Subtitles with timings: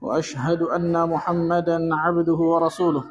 [0.00, 3.04] وأشهد أن محمدا عبده ورسوله.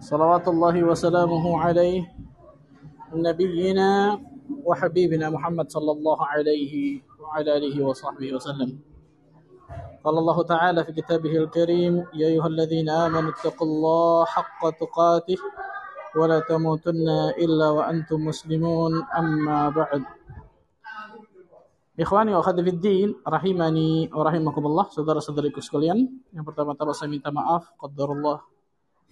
[0.00, 2.02] صلوات الله وسلامه عليه
[3.14, 4.20] نبينا
[4.64, 8.78] وحبيبنا محمد صلى الله عليه وعلى آله وصحبه وسلم.
[10.04, 15.36] قال الله تعالى في كتابه الكريم يا أيها الذين آمنوا اتقوا الله حق تقاته
[16.16, 17.08] ولا تموتن
[17.38, 20.02] إلا وأنتم مسلمون أما بعد.
[21.96, 26.04] Ikhwani wa khadifiddin rahimani wa rahimakumullah saudara-saudariku sekalian.
[26.28, 28.44] Yang pertama-tama saya minta maaf qadarullah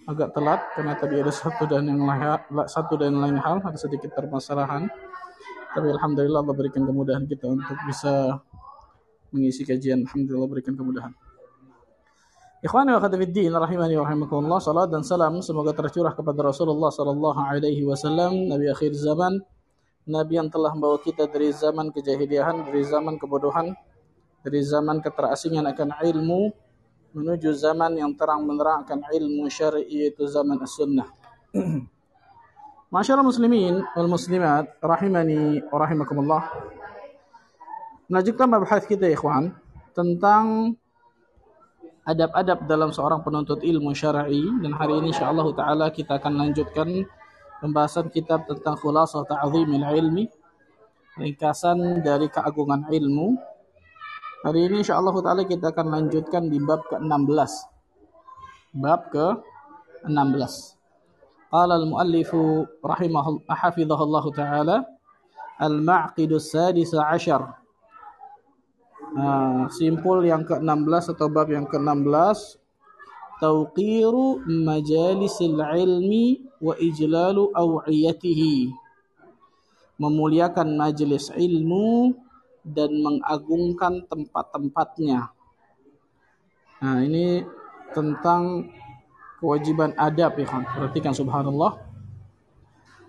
[0.05, 2.37] agak telat karena tadi ada satu dan yang lain
[2.69, 4.85] satu dan lain hal ada sedikit permasalahan.
[5.73, 8.37] Tapi alhamdulillah Allah berikan kemudahan kita untuk bisa
[9.33, 10.05] mengisi kajian.
[10.05, 11.09] Alhamdulillah berikan kemudahan.
[12.61, 14.61] Ikhwani wa khadifiddin rahimani wa rahimakumullah.
[14.61, 19.41] Salat dan salam semoga tercurah kepada Rasulullah sallallahu alaihi wasallam, nabi akhir zaman
[20.05, 23.73] Nabi yang telah membawa kita dari zaman kejahiliahan, dari zaman kebodohan,
[24.45, 26.53] dari zaman keterasingan akan ilmu
[27.17, 31.09] menuju zaman yang terang menerang akan ilmu syar'i yaitu zaman as-sunnah.
[32.93, 36.43] Masyaallah muslimin wal muslimat rahimani wa rahimakumullah.
[38.05, 39.57] Melanjutkan mabahas kita ikhwan
[39.97, 40.77] tentang
[42.05, 47.09] adab-adab dalam seorang penuntut ilmu syar'i dan hari ini insyaallah taala kita akan lanjutkan
[47.59, 50.25] pembahasan kitab tentang khulasah ta'zimil ilmi
[51.15, 53.39] ringkasan dari keagungan ilmu.
[54.45, 57.51] Hari ini insyaallah taala kita akan lanjutkan di bab ke-16.
[58.77, 60.53] Bab ke-16.
[61.49, 62.29] Qala al-muallif
[62.83, 64.77] rahimahullah hafizahullah taala
[65.57, 67.65] al-ma'qidus sadis ashar
[69.15, 72.59] Nah, simpul yang ke-16 atau bab yang ke-16
[73.39, 78.71] tauqiru majalisil ilmi wa ijlalu awiyatihi.
[79.95, 82.15] Memuliakan majelis ilmu
[82.67, 85.31] dan mengagungkan tempat-tempatnya.
[86.83, 87.47] Nah ini
[87.95, 88.67] tentang
[89.39, 90.67] kewajiban adab ya kan?
[90.67, 91.79] Perhatikan subhanallah.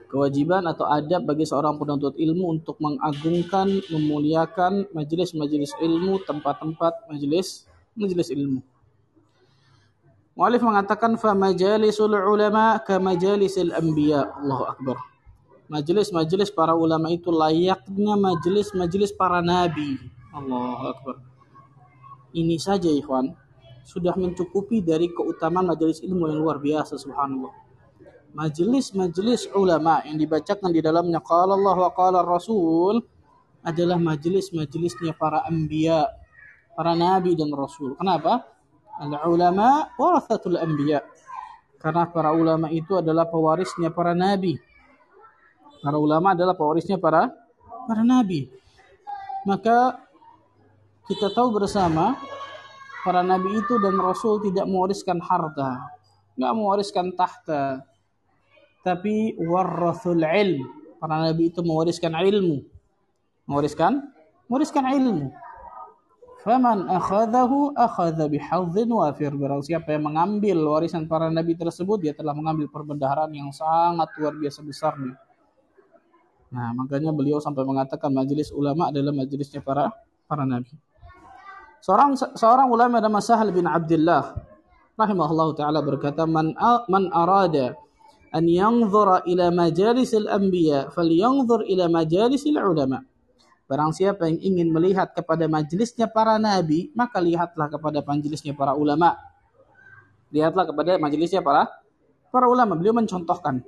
[0.06, 7.66] Kewajiban atau adab bagi seorang penuntut ilmu untuk mengagungkan memuliakan majelis-majelis ilmu tempat-tempat majelis
[7.98, 8.62] majelis ilmu
[10.36, 14.36] Mu'alif mengatakan fa majalisul ulama ka majalisil anbiya.
[14.36, 14.96] Allahu akbar.
[15.72, 19.96] Majelis-majelis para ulama itu layaknya majelis-majelis para nabi.
[20.36, 21.16] Allahu akbar.
[22.36, 23.32] Ini saja ikhwan
[23.88, 27.56] sudah mencukupi dari keutamaan majelis ilmu yang luar biasa subhanallah.
[28.36, 33.00] Majelis-majelis ulama yang dibacakan di dalamnya qala Allah wa qala Rasul
[33.64, 36.06] adalah majelis-majelisnya para anbiya,
[36.76, 37.96] para nabi dan rasul.
[37.96, 38.44] Kenapa?
[38.96, 41.04] Al-ulama warathatul anbiya.
[41.76, 44.56] Karena para ulama itu adalah pewarisnya para nabi.
[45.84, 47.28] Para ulama adalah pewarisnya para
[47.86, 48.48] para nabi.
[49.44, 50.00] Maka
[51.06, 52.18] kita tahu bersama
[53.06, 55.86] para nabi itu dan rasul tidak mewariskan harta,
[56.34, 57.86] nggak mewariskan tahta,
[58.82, 60.66] tapi warathul ilm.
[60.98, 62.66] Para nabi itu mewariskan ilmu.
[63.46, 64.10] Mewariskan
[64.50, 65.30] mewariskan ilmu.
[66.46, 69.34] Faman akhadahu akhadha bihadzin wafir.
[69.34, 74.38] Barang siapa yang mengambil warisan para nabi tersebut, dia telah mengambil perbendaharaan yang sangat luar
[74.38, 75.18] biasa besarnya.
[76.54, 79.90] Nah, makanya beliau sampai mengatakan majelis ulama adalah majelisnya para
[80.30, 80.70] para nabi.
[81.82, 84.38] Seorang seorang ulama nama Sahal bin Abdullah
[84.94, 86.54] rahimahullah taala berkata, "Man
[86.86, 87.74] man arada
[88.30, 93.02] an yanzura ila majalisil anbiya falyanzur ila majalisil ulama."
[93.66, 99.18] Barang siapa yang ingin melihat kepada majelisnya para nabi, maka lihatlah kepada majelisnya para ulama.
[100.30, 101.66] Lihatlah kepada majelisnya para
[102.30, 102.78] para ulama.
[102.78, 103.66] Beliau mencontohkan.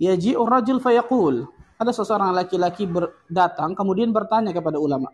[0.00, 1.44] Yaji'ur rajul fayaqul.
[1.76, 2.88] Ada seseorang laki-laki
[3.28, 5.12] datang kemudian bertanya kepada ulama.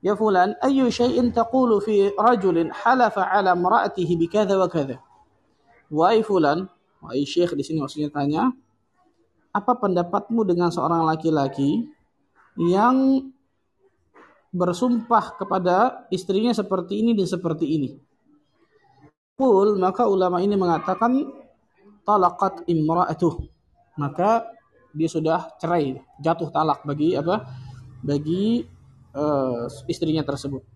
[0.00, 4.96] Ya fulan, ayu syai'in taqulu fi rajulin halafa ala mar'atihi bikadha wa kadha.
[5.92, 6.64] Wahai fulan,
[7.04, 8.48] wahai syekh di sini maksudnya tanya,
[9.52, 11.84] apa pendapatmu dengan seorang laki-laki
[12.58, 13.28] yang
[14.50, 17.90] bersumpah kepada istrinya seperti ini dan seperti ini.
[19.38, 21.16] Pul maka ulama ini mengatakan
[22.02, 23.34] talaqat imra'atuh.
[23.96, 24.50] Maka
[24.90, 27.46] dia sudah cerai, jatuh talak bagi apa?
[28.02, 28.66] Bagi
[29.14, 30.66] uh, istrinya tersebut.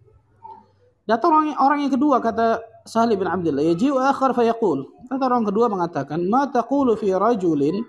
[1.04, 5.08] Datang orang, orang yang kedua kata Salih bin Abdullah, yaji'u akhar fayaqul.
[5.10, 7.84] Kata orang kedua mengatakan, "Ma taqulu fi rajulin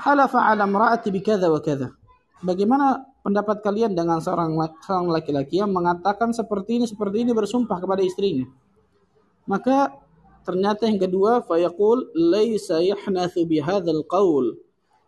[0.00, 1.92] halafa 'ala imra'ati bikadza wa kadza."
[2.44, 4.52] Bagaimana pendapat kalian dengan seorang
[4.84, 8.44] seorang laki-laki yang mengatakan seperti ini seperti ini bersumpah kepada istrinya?
[9.48, 9.96] Maka
[10.44, 14.60] ternyata yang kedua fayaqul laisa yahnathu bihadzal qaul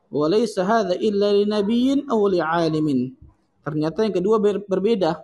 [0.09, 3.13] wa laisa hadza illa linabiyyin aw li'alimin.
[3.61, 5.21] Ternyata yang kedua ber berbeda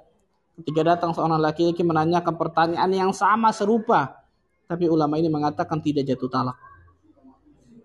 [0.53, 4.21] Ketika datang seorang laki-laki menanyakan pertanyaan yang sama serupa,
[4.69, 6.57] tapi ulama ini mengatakan tidak jatuh talak.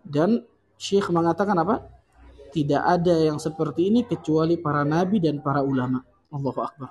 [0.04, 0.44] Dan
[0.76, 1.88] Syekh mengatakan apa?
[2.58, 6.02] Tidak ada yang seperti ini kecuali para nabi dan para ulama.
[6.34, 6.90] Allahu Akbar.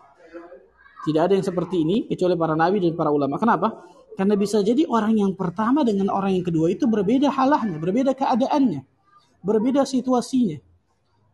[1.02, 3.34] Tidak ada yang seperti ini kecuali para nabi dan para ulama.
[3.34, 3.82] Kenapa?
[4.14, 8.86] Karena bisa jadi orang yang pertama dengan orang yang kedua itu berbeda halahnya, berbeda keadaannya,
[9.42, 10.62] berbeda situasinya,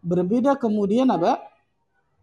[0.01, 1.53] berbeda kemudian apa?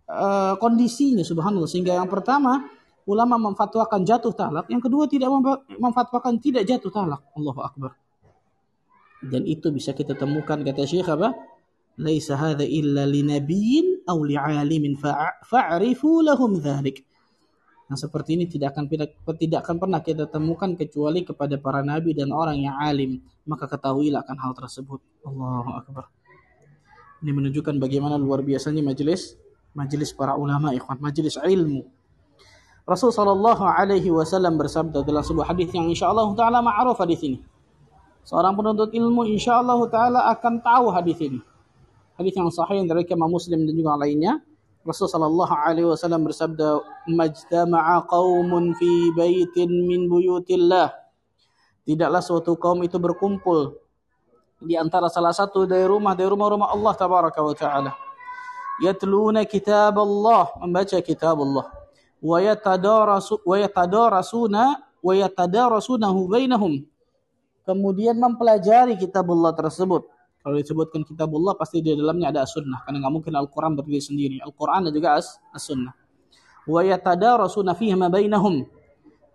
[0.10, 2.66] uh, kondisinya subhanallah sehingga yang pertama
[3.06, 5.30] ulama memfatwakan jatuh talak yang kedua tidak
[5.78, 7.92] memfatwakan tidak jatuh talak Allahu akbar
[9.26, 11.34] dan itu bisa kita temukan kata Syekh apa
[12.00, 14.96] laisa hadza illa linabiyyin aw li'alimin
[15.44, 17.04] fa'rifu lahum dzalik
[17.90, 18.86] Nah seperti ini tidak akan
[19.34, 23.18] tidak akan pernah kita temukan kecuali kepada para nabi dan orang yang alim.
[23.50, 25.02] Maka ketahuilah akan hal tersebut.
[25.26, 26.06] Allahu Akbar.
[27.26, 29.34] Ini menunjukkan bagaimana luar biasanya majelis
[29.74, 31.82] majelis para ulama ikhwan, majelis ilmu.
[32.86, 37.42] Rasul sallallahu alaihi wasallam bersabda dalam sebuah hadis yang insyaallah taala ma'ruf hadis ini.
[38.26, 41.42] Seorang penuntut ilmu insyaallah taala akan tahu hadis ini.
[42.20, 44.44] Hadis yang sahih dari Imam Muslim dan juga lainnya.
[44.84, 50.92] Rasul sallallahu alaihi wasallam bersabda, "Majtama'a qaumun fi baitin min buyutillah."
[51.88, 53.80] Tidaklah suatu kaum itu berkumpul
[54.60, 57.92] di antara salah satu dari rumah dari rumah-rumah Allah tabaraka wa taala
[58.84, 61.72] yatluna kitab Allah membaca kitab Allah
[62.20, 64.64] wa yatadarasu wa yatadarasuna
[65.00, 66.84] wa yatadarasunahu bainahum
[67.64, 73.04] kemudian mempelajari kitab Allah tersebut kalau disebutkan kitab Allah pasti di dalamnya ada as-sunnah karena
[73.04, 75.20] nggak mungkin Al-Qur'an berdiri sendiri Al-Qur'an dan juga
[75.56, 75.94] as-sunnah
[76.70, 78.64] wa yatadarasuna fihi ma bainahum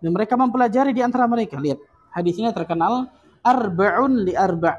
[0.01, 1.79] dan mereka mempelajari di antara mereka lihat
[2.13, 3.09] hadis ini terkenal
[3.45, 4.75] arba'un li arba'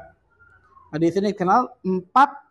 [0.91, 2.47] hadis ini kenal empat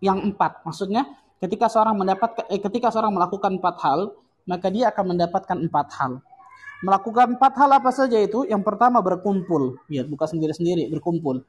[0.00, 0.64] yang empat.
[0.64, 1.06] Maksudnya
[1.38, 4.00] ketika seorang mendapat eh, ketika seorang melakukan empat hal,
[4.48, 6.12] maka dia akan mendapatkan empat hal.
[6.80, 8.48] Melakukan empat hal apa saja itu?
[8.48, 9.76] Yang pertama berkumpul.
[9.92, 11.44] Lihat, buka sendiri-sendiri, berkumpul.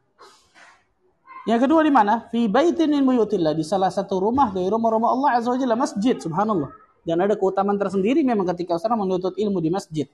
[1.50, 2.30] Yang kedua di mana?
[2.30, 6.14] Fi baitin min buyutillah, di salah satu rumah dari rumah-rumah Allah Azza wa Jalla, masjid,
[6.22, 6.70] subhanallah.
[7.02, 10.06] Dan ada keutamaan tersendiri memang ketika seorang menuntut ilmu di masjid.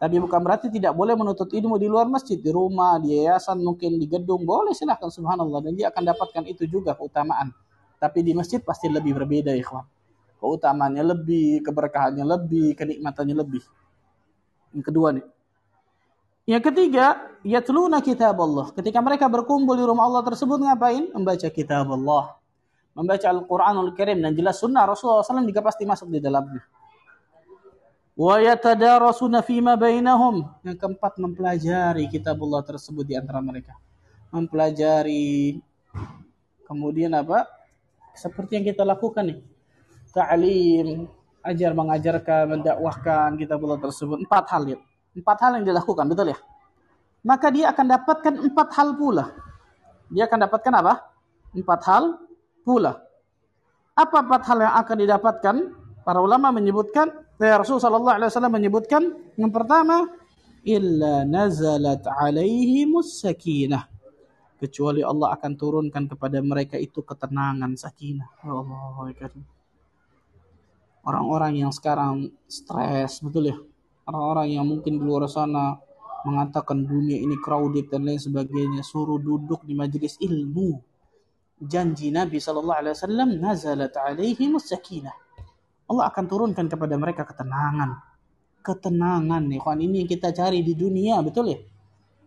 [0.00, 3.94] Tapi bukan berarti tidak boleh menuntut ilmu di luar masjid, di rumah, di yayasan, mungkin
[3.94, 5.62] di gedung, boleh silahkan subhanallah.
[5.62, 7.54] Dan dia akan dapatkan itu juga keutamaan.
[8.00, 9.86] Tapi di masjid pasti lebih berbeda ikhwan.
[10.40, 13.62] Keutamaannya lebih, keberkahannya lebih, kenikmatannya lebih.
[14.72, 15.26] Yang kedua nih.
[16.50, 18.74] Yang ketiga, yatluna kitab Allah.
[18.74, 21.14] Ketika mereka berkumpul di rumah Allah tersebut ngapain?
[21.14, 22.34] Membaca kitab Allah.
[22.90, 24.18] Membaca Al-Quranul Karim.
[24.18, 26.66] Dan jelas sunnah Rasulullah SAW juga pasti masuk di dalamnya
[28.20, 30.44] wa yatadarasuna fima bainahum.
[30.60, 33.72] Yang keempat mempelajari kitabullah tersebut di antara mereka.
[34.28, 35.56] Mempelajari
[36.68, 37.48] kemudian apa?
[38.12, 39.40] Seperti yang kita lakukan nih.
[40.12, 41.08] Ta'lim,
[41.40, 44.20] ajar mengajarkan, mendakwahkan kitabullah tersebut.
[44.20, 44.78] Empat hal ya.
[45.16, 46.38] Empat hal yang dilakukan, betul ya?
[47.26, 49.34] Maka dia akan dapatkan empat hal pula.
[50.08, 50.94] Dia akan dapatkan apa?
[51.52, 52.04] Empat hal
[52.62, 52.96] pula.
[53.94, 55.56] Apa empat hal yang akan didapatkan?
[56.00, 59.02] Para ulama menyebutkan Ya Rasul sallallahu alaihi wasallam menyebutkan
[59.40, 60.04] yang pertama
[60.60, 63.88] illa nazalat alaihimus sakinah
[64.60, 68.28] kecuali Allah akan turunkan kepada mereka itu ketenangan sakinah.
[68.44, 69.08] Ya Allah,
[71.00, 73.56] Orang-orang yang sekarang stres, betul ya?
[74.10, 75.78] Orang-orang yang mungkin di luar sana
[76.26, 80.82] mengatakan dunia ini crowded dan lain sebagainya, suruh duduk di majelis ilmu.
[81.62, 85.14] Janji Nabi sallallahu alaihi wasallam nazalat alaihimus sakinah
[85.90, 87.98] Allah akan turunkan kepada mereka ketenangan.
[88.62, 91.58] Ketenangan nih, kawan ini yang kita cari di dunia, betul ya?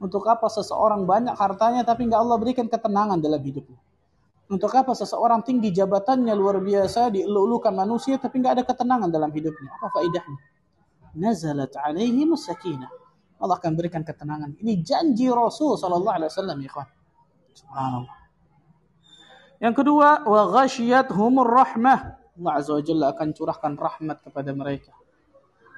[0.04, 3.80] Untuk apa seseorang banyak hartanya tapi nggak Allah berikan ketenangan dalam hidupnya?
[4.52, 9.72] Untuk apa seseorang tinggi jabatannya luar biasa dielulukan manusia tapi nggak ada ketenangan dalam hidupnya?
[9.80, 10.40] Apa faedahnya?
[11.14, 12.90] Nazalat alaihi sakinah.
[13.44, 14.56] Allah akan berikan ketenangan.
[14.58, 16.90] Ini janji Rasul sallallahu alaihi wasallam ya kawan.
[17.54, 18.18] Subhanallah.
[19.64, 20.64] Yang kedua, wa
[21.14, 22.00] humur rahmah.
[22.34, 24.92] Allah Azza wa Jalla akan curahkan rahmat kepada mereka.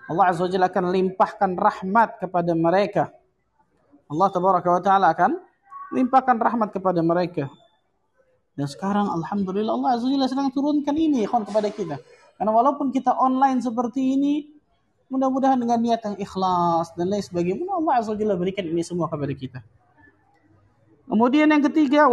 [0.08, 3.04] Allah Azza wa Jalla akan limpahkan rahmat kepada mereka.
[4.08, 5.32] Allah Tabaraka wa Ta'ala akan
[5.92, 7.52] limpahkan rahmat kepada mereka.
[8.56, 12.00] Dan sekarang Alhamdulillah Allah Azza wa Jalla sedang turunkan ini ikhwan kepada kita.
[12.40, 14.55] Karena walaupun kita online seperti ini,
[15.06, 17.70] Mudah-mudahan dengan niat yang ikhlas dan lain sebagainya.
[17.70, 19.60] Allah Azza Jalla berikan ini semua kepada kita.
[21.06, 22.10] Kemudian yang ketiga,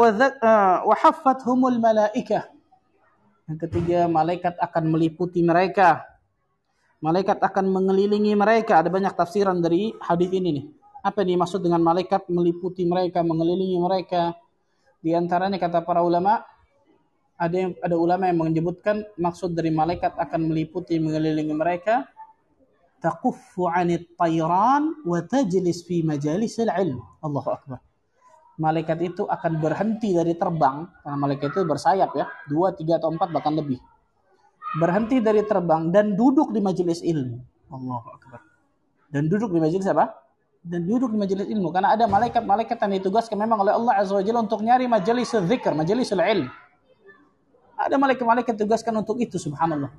[1.49, 2.53] humul malaikah.
[3.49, 6.05] Yang ketiga, malaikat akan meliputi mereka.
[7.01, 8.85] Malaikat akan mengelilingi mereka.
[8.85, 10.67] Ada banyak tafsiran dari hadis ini nih.
[11.01, 14.37] Apa yang dimaksud dengan malaikat meliputi mereka, mengelilingi mereka?
[15.01, 16.45] Di antaranya kata para ulama,
[17.41, 22.07] ada ada ulama yang menyebutkan maksud dari malaikat akan meliputi mengelilingi mereka
[23.03, 27.03] taquffu 'anit tayran wa tajlis fi majalisil ilm.
[27.21, 27.83] Allahu akbar.
[28.63, 33.35] Malaikat itu akan berhenti dari terbang karena malaikat itu bersayap ya, dua, tiga atau empat
[33.35, 33.83] bahkan lebih.
[34.79, 37.43] Berhenti dari terbang dan duduk di majelis ilmu.
[37.75, 38.41] Allahu akbar.
[39.11, 40.15] Dan duduk di majelis apa?
[40.63, 44.23] Dan duduk di majelis ilmu karena ada malaikat-malaikat yang ditugaskan memang oleh Allah Azza wa
[44.23, 46.63] Jalla untuk nyari majelis zikr, majelis ilmu
[47.83, 49.91] ada malaikat-malaikat tugaskan untuk itu, subhanallah.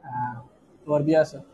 [0.00, 0.34] Nah,
[0.88, 1.44] luar biasa.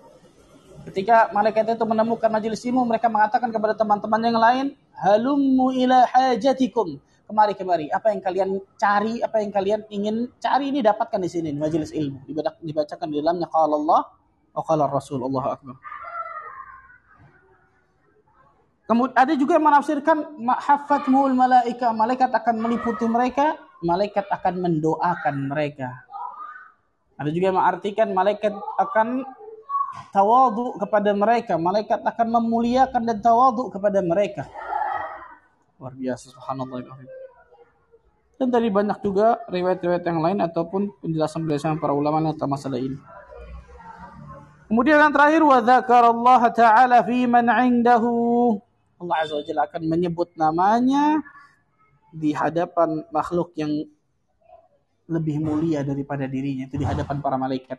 [0.86, 7.02] Ketika malaikat itu menemukan majelis ilmu, mereka mengatakan kepada teman-teman yang lain, halummu ila hajatikum.
[7.26, 7.86] Kemari, kemari.
[7.90, 12.22] Apa yang kalian cari, apa yang kalian ingin cari ini dapatkan di sini, majelis ilmu.
[12.62, 14.00] Dibacakan di dalamnya qala Allah
[14.54, 15.26] wa qala Rasul.
[15.26, 15.76] Allahu Akbar.
[18.86, 26.06] Kemudian ada juga yang menafsirkan hafatmul malaika, malaikat akan meliputi mereka malaikat akan mendoakan mereka.
[27.16, 29.24] Ada juga yang mengartikan malaikat akan
[30.10, 31.54] tawadu kepada mereka.
[31.60, 34.48] Malaikat akan memuliakan dan tawadu kepada mereka.
[35.76, 36.82] Luar biasa subhanallah.
[38.36, 43.00] Dan dari banyak juga riwayat-riwayat yang lain ataupun penjelasan-penjelasan para ulama tentang masalah ini.
[44.66, 48.12] Kemudian yang terakhir wa Allah taala fi man 'indahu.
[48.96, 51.20] Allah Azza wa Jalla akan menyebut namanya
[52.12, 53.72] di hadapan makhluk yang
[55.06, 57.78] lebih mulia daripada dirinya itu di hadapan para malaikat.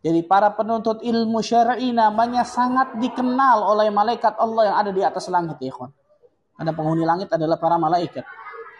[0.00, 5.28] Jadi para penuntut ilmu syar'i namanya sangat dikenal oleh malaikat Allah yang ada di atas
[5.28, 5.92] langit ya kawan.
[6.56, 8.24] Karena penghuni langit adalah para malaikat.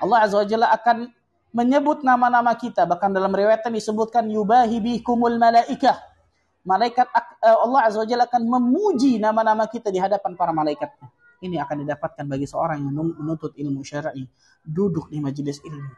[0.00, 1.12] Allah Azza wa Jalla akan
[1.52, 6.00] menyebut nama-nama kita bahkan dalam riwayatnya disebutkan yubahi bikumul malaikah.
[6.64, 7.08] Malaikat
[7.44, 11.12] eh, Allah Azza wa Jalla akan memuji nama-nama kita di hadapan para malaikatnya.
[11.44, 14.24] Ini akan didapatkan bagi seorang yang menuntut ilmu syar'i
[14.64, 15.92] duduk di majelis ilmu.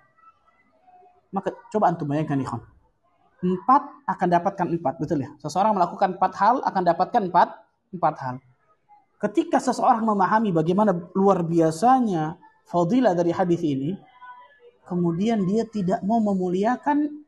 [1.31, 2.63] Maka coba antum bayangkan ikhwan.
[3.43, 5.31] Empat akan dapatkan empat, betul ya?
[5.43, 7.49] Seseorang melakukan empat hal akan dapatkan empat,
[7.91, 8.37] empat hal.
[9.19, 12.39] Ketika seseorang memahami bagaimana luar biasanya
[12.71, 13.99] fadilah dari hadis ini,
[14.87, 17.23] kemudian dia tidak mau memuliakan,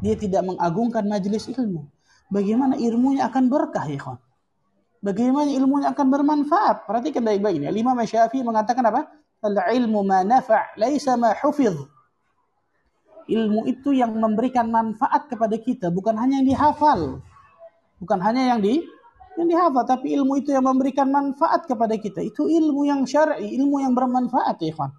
[0.00, 1.84] dia tidak mengagungkan majelis ilmu.
[2.28, 4.20] Bagaimana ilmunya akan berkah ya kawan?
[4.98, 6.84] Bagaimana ilmunya akan bermanfaat?
[6.84, 7.70] Perhatikan baik-baik ini.
[7.70, 9.06] Lima Syafi'i mengatakan apa?
[9.38, 11.78] Al-ilmu ma nafa' laisa ma hufidh.
[13.28, 17.20] Ilmu itu yang memberikan manfaat kepada kita, bukan hanya yang dihafal.
[18.00, 18.80] Bukan hanya yang di
[19.38, 22.18] yang dihafal, tapi ilmu itu yang memberikan manfaat kepada kita.
[22.26, 24.90] Itu ilmu yang syar'i, ilmu yang bermanfaat, ya ikhwan.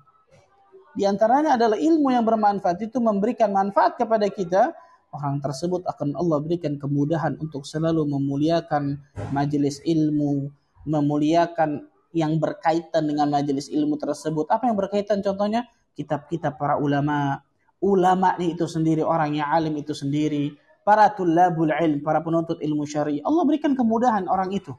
[0.95, 4.71] Di antaranya adalah ilmu yang bermanfaat itu memberikan manfaat kepada kita.
[5.09, 9.01] Orang tersebut akan Allah berikan kemudahan untuk selalu memuliakan
[9.33, 10.53] majelis ilmu,
[10.85, 14.49] memuliakan yang berkaitan dengan majelis ilmu tersebut.
[14.49, 15.65] Apa yang berkaitan contohnya?
[15.97, 17.41] Kitab-kitab para ulama.
[17.79, 20.51] Ulama itu sendiri, orang yang alim itu sendiri.
[20.83, 23.23] Para tulabul ilm, para penuntut ilmu syari.
[23.23, 24.75] Allah berikan kemudahan orang itu.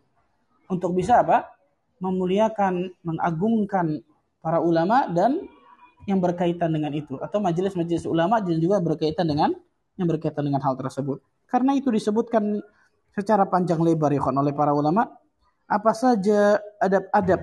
[0.68, 1.48] Untuk bisa apa?
[2.02, 4.00] Memuliakan, mengagungkan
[4.40, 5.44] para ulama dan
[6.08, 7.16] yang berkaitan dengan itu.
[7.20, 9.52] Atau majelis-majelis ulama juga berkaitan dengan
[10.00, 11.20] yang berkaitan dengan hal tersebut.
[11.46, 12.60] Karena itu disebutkan
[13.12, 15.10] secara panjang lebar ya oleh para ulama
[15.70, 17.40] apa saja adab-adab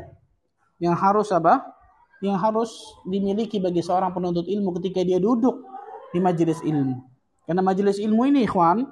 [0.83, 1.63] yang harus apa?
[2.17, 2.71] Yang harus
[3.05, 5.61] dimiliki bagi seorang penuntut ilmu ketika dia duduk
[6.09, 6.97] di majelis ilmu.
[7.45, 8.83] Karena majelis ilmu ini, ikhwan,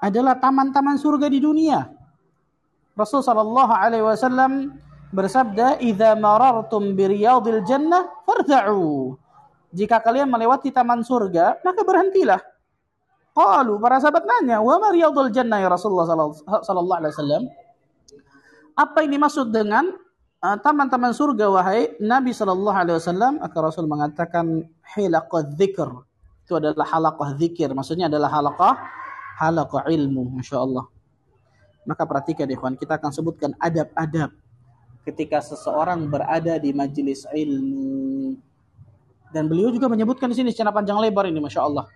[0.00, 1.92] adalah taman-taman surga di dunia.
[2.96, 4.80] Rasul sallallahu alaihi wasallam
[5.12, 9.14] bersabda, "Idza marartum bi riyadil jannah farta'u."
[9.70, 12.40] Jika kalian melewati taman surga, maka berhentilah.
[13.30, 17.42] Qalu para sahabat nanya, "Wa ma riyadul jannah ya Rasulullah sallallahu alaihi wasallam?"
[18.74, 19.86] Apa ini maksud dengan
[20.40, 23.44] taman-taman surga wahai Nabi Shallallahu Alaihi Wasallam?
[23.44, 24.64] Rasul mengatakan
[24.96, 25.90] hilaqah dzikr.
[26.48, 27.70] Itu adalah halaqah zikir.
[27.70, 28.74] Maksudnya adalah halaqah
[29.38, 30.40] halaqah ilmu.
[30.40, 30.88] Masya Allah.
[31.86, 34.32] Maka perhatikan ikhwan, kita akan sebutkan adab-adab
[35.04, 38.36] ketika seseorang berada di majelis ilmu.
[39.32, 41.88] Dan beliau juga menyebutkan di sini secara panjang lebar ini, masya Allah.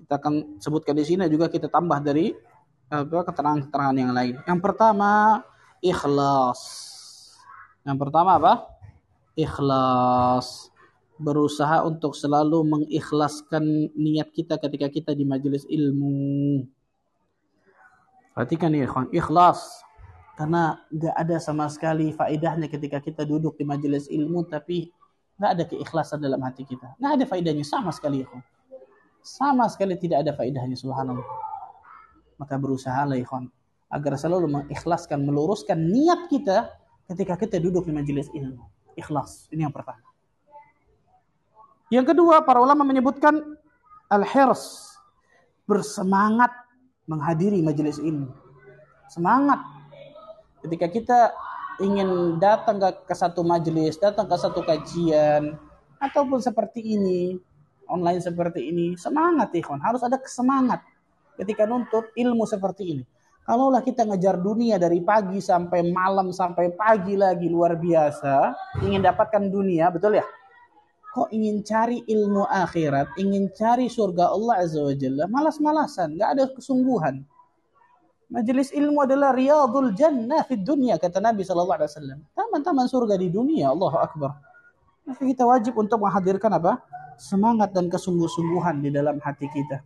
[0.00, 2.32] Kita akan sebutkan di sini juga kita tambah dari
[2.88, 4.40] keterangan-keterangan yang lain.
[4.48, 5.44] Yang pertama,
[5.84, 6.87] ikhlas.
[7.86, 8.52] Yang pertama apa?
[9.38, 10.70] Ikhlas.
[11.18, 16.62] Berusaha untuk selalu mengikhlaskan niat kita ketika kita di majelis ilmu.
[18.38, 19.10] Perhatikan nih, ikhwan.
[19.10, 19.82] Ikhlas.
[20.38, 24.86] Karena nggak ada sama sekali faedahnya ketika kita duduk di majelis ilmu tapi
[25.34, 26.94] nggak ada keikhlasan dalam hati kita.
[27.02, 28.22] Nggak ada faedahnya sama sekali.
[28.22, 28.30] Ya.
[29.18, 31.26] Sama sekali tidak ada faedahnya subhanallah.
[32.38, 33.50] Maka berusaha lah ikhwan
[33.90, 36.70] agar selalu mengikhlaskan, meluruskan niat kita
[37.08, 38.62] ketika kita duduk di majelis ilmu.
[38.94, 40.04] Ikhlas, ini yang pertama.
[41.88, 43.40] Yang kedua, para ulama menyebutkan
[44.12, 44.92] al-hirs,
[45.64, 46.52] bersemangat
[47.08, 48.28] menghadiri majelis ilmu.
[49.08, 49.64] Semangat
[50.60, 51.18] ketika kita
[51.80, 55.56] ingin datang ke, satu majelis, datang ke satu kajian,
[55.96, 57.40] ataupun seperti ini,
[57.88, 60.84] online seperti ini, semangat ikhwan, harus ada kesemangat
[61.40, 63.04] ketika nuntut ilmu seperti ini.
[63.48, 68.52] Kalaulah kita ngejar dunia dari pagi sampai malam sampai pagi lagi luar biasa,
[68.84, 70.26] ingin dapatkan dunia, betul ya?
[71.16, 76.44] Kok ingin cari ilmu akhirat, ingin cari surga Allah Azza wa Jalla, malas-malasan, nggak ada
[76.52, 77.24] kesungguhan.
[78.28, 82.20] Majelis ilmu adalah riyadul jannah di dunia kata Nabi wasallam.
[82.36, 84.36] Taman-taman surga di dunia, Allahu akbar.
[85.08, 86.84] Maka kita wajib untuk menghadirkan apa?
[87.16, 89.80] Semangat dan kesungguh-sungguhan di dalam hati kita.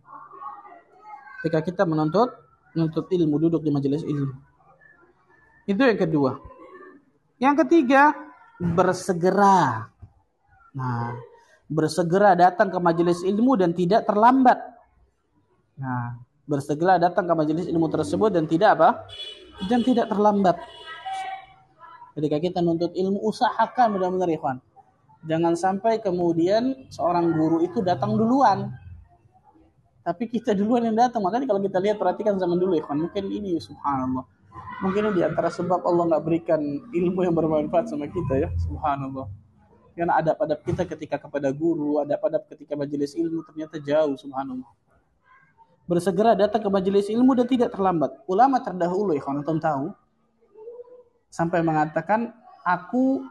[1.39, 2.42] Ketika kita menuntut
[2.73, 4.33] menuntut ilmu, duduk di majelis ilmu.
[5.69, 6.31] Itu yang kedua.
[7.39, 8.13] Yang ketiga,
[8.59, 9.89] bersegera.
[10.73, 11.15] Nah,
[11.69, 14.59] bersegera datang ke majelis ilmu dan tidak terlambat.
[15.79, 18.89] Nah, bersegera datang ke majelis ilmu tersebut dan tidak apa?
[19.69, 20.57] Dan tidak terlambat.
[22.13, 24.57] Ketika kita nuntut ilmu, usahakan benar-benar ikhwan.
[25.23, 28.69] Jangan sampai kemudian seorang guru itu datang duluan.
[30.03, 31.23] Tapi kita duluan yang datang.
[31.23, 32.99] Makanya kalau kita lihat perhatikan zaman dulu ikhwan.
[32.99, 34.27] Mungkin ini subhanallah.
[34.83, 36.59] Mungkin ini antara sebab Allah nggak berikan
[36.91, 38.49] ilmu yang bermanfaat sama kita ya.
[38.67, 39.31] Subhanallah.
[39.95, 44.67] Karena adab-adab kita ketika kepada guru, adab-adab ketika majelis ilmu ternyata jauh subhanallah
[45.83, 48.11] bersegera datang ke majelis ilmu dan tidak terlambat.
[48.27, 49.91] Ulama terdahulu ya kawan tahu
[51.27, 52.31] sampai mengatakan
[52.63, 53.25] aku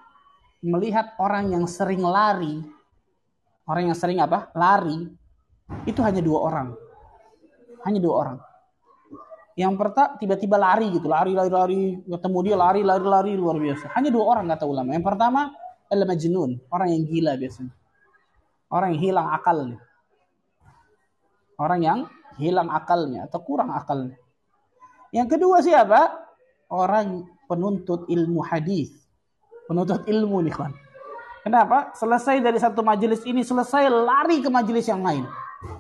[0.61, 2.61] melihat orang yang sering lari,
[3.65, 4.53] orang yang sering apa?
[4.53, 5.09] Lari
[5.89, 6.69] itu hanya dua orang,
[7.87, 8.39] hanya dua orang.
[9.53, 13.93] Yang pertama tiba-tiba lari gitu, lari lari lari, ketemu dia lari lari lari luar biasa.
[13.93, 14.97] Hanya dua orang kata ulama.
[14.97, 15.41] Yang pertama
[15.93, 17.75] adalah majnun, orang yang gila biasanya.
[18.73, 19.79] Orang yang hilang akalnya.
[21.61, 21.99] Orang yang
[22.41, 24.17] hilang akalnya atau kurang akalnya.
[25.13, 26.01] Yang kedua siapa?
[26.73, 28.89] Orang penuntut ilmu hadis.
[29.69, 30.73] Penuntut ilmu nih kan.
[31.45, 31.93] Kenapa?
[31.93, 35.29] Selesai dari satu majelis ini selesai lari ke majelis yang lain.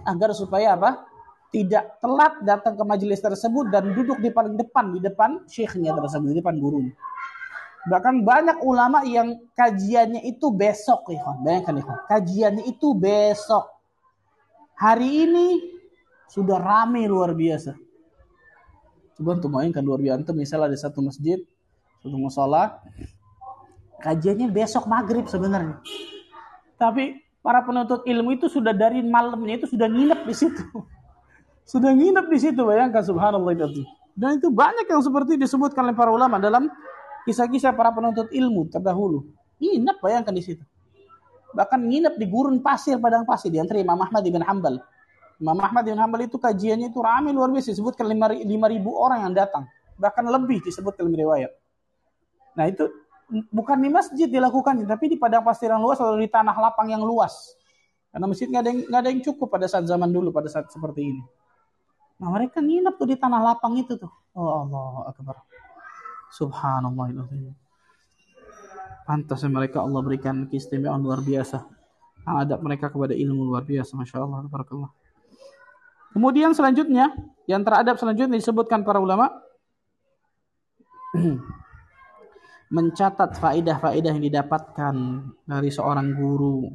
[0.07, 1.07] Agar supaya apa?
[1.53, 6.33] Tidak telat datang ke majelis tersebut dan duduk di paling depan di depan syekhnya tersebut
[6.33, 6.97] di depan gurunya.
[7.83, 11.43] Bahkan banyak ulama yang kajiannya itu besok, ikhwan.
[11.43, 11.99] Bayangkan, ikhwan.
[12.07, 13.69] Kajiannya itu besok.
[14.79, 15.47] Hari ini
[16.31, 17.75] sudah rame luar biasa.
[19.19, 20.31] Coba untuk bayangkan luar biasa.
[20.33, 21.43] Misalnya ada satu masjid,
[22.01, 22.81] satu musola,
[24.03, 25.83] kajiannya besok maghrib sebenarnya.
[26.79, 30.63] Tapi para penuntut ilmu itu sudah dari malamnya itu sudah nginep di situ.
[31.63, 33.87] Sudah nginep di situ, bayangkan subhanallah itu.
[34.19, 36.67] Dan itu banyak yang seperti disebutkan oleh para ulama dalam
[37.23, 39.23] kisah-kisah para penuntut ilmu terdahulu.
[39.63, 40.65] Nginep bayangkan di situ.
[41.55, 44.83] Bahkan nginep di gurun pasir padang pasir di antara Imam Ahmad bin Hambal
[45.43, 47.75] Imam Ahmad bin Hambal itu kajiannya itu ramai luar biasa.
[47.75, 49.67] Disebutkan 5 ribu orang yang datang.
[49.99, 51.51] Bahkan lebih disebutkan dalam riwayat.
[52.55, 52.87] Nah itu
[53.49, 57.01] bukan di masjid dilakukan, tapi di padang pasir yang luas atau di tanah lapang yang
[57.01, 57.57] luas.
[58.13, 61.17] Karena masjid nggak ada, yang, ada yang cukup pada saat zaman dulu, pada saat seperti
[61.17, 61.23] ini.
[62.21, 64.13] Nah mereka nginep tuh di tanah lapang itu tuh.
[64.37, 65.41] Oh Allah Akbar.
[66.33, 67.09] Subhanallah.
[69.09, 71.65] Pantas mereka Allah berikan keistimewaan luar biasa.
[72.23, 73.99] Adab mereka kepada ilmu luar biasa.
[73.99, 74.47] Masya Allah.
[74.47, 74.93] Barakallah.
[76.13, 77.11] Kemudian selanjutnya,
[77.49, 79.33] yang teradab selanjutnya disebutkan para ulama
[82.73, 84.95] mencatat faidah-faidah yang didapatkan
[85.45, 86.73] dari seorang guru.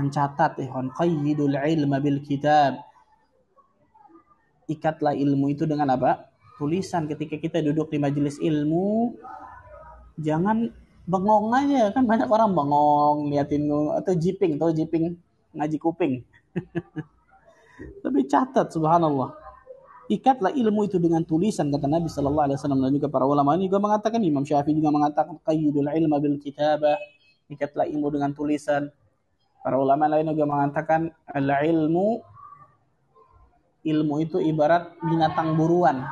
[0.00, 2.80] Mencatat ikhwan qayyidul ilma bil kitab.
[4.64, 6.32] Ikatlah ilmu itu dengan apa?
[6.56, 9.16] Tulisan ketika kita duduk di majelis ilmu
[10.20, 10.68] jangan
[11.08, 13.64] bengong aja kan banyak orang bengong liatin
[13.96, 15.16] atau jiping atau jiping
[15.56, 16.20] ngaji kuping
[18.04, 19.39] Tapi catat subhanallah.
[20.10, 23.70] Ikatlah ilmu itu dengan tulisan kata Nabi Shallallahu Alaihi Wasallam dan juga para ulama ini
[23.70, 26.98] juga mengatakan Imam Syafi'i juga mengatakan qayyidul ilma bil kitabah.
[27.46, 28.90] Ikatlah ilmu dengan tulisan.
[29.62, 32.26] Para ulama lain juga mengatakan al ilmu
[33.86, 36.02] ilmu itu ibarat binatang buruan.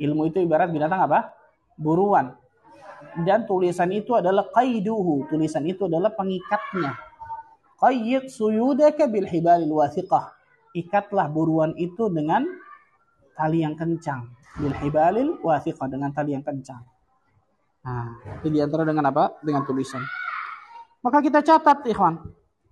[0.00, 1.36] Ilmu itu ibarat binatang apa?
[1.76, 2.40] Buruan.
[3.20, 5.28] Dan tulisan itu adalah qaiduhu.
[5.28, 6.96] Tulisan itu adalah pengikatnya.
[7.84, 10.38] Qayyid suyudaka bil hibalil wathiqah
[10.76, 12.44] ikatlah buruan itu dengan
[13.38, 14.26] tali yang kencang.
[14.58, 16.82] Bil hibalil wathiqah dengan tali yang kencang.
[17.86, 19.38] Nah, itu di antara dengan apa?
[19.38, 20.02] Dengan tulisan.
[20.98, 22.18] Maka kita catat, ikhwan.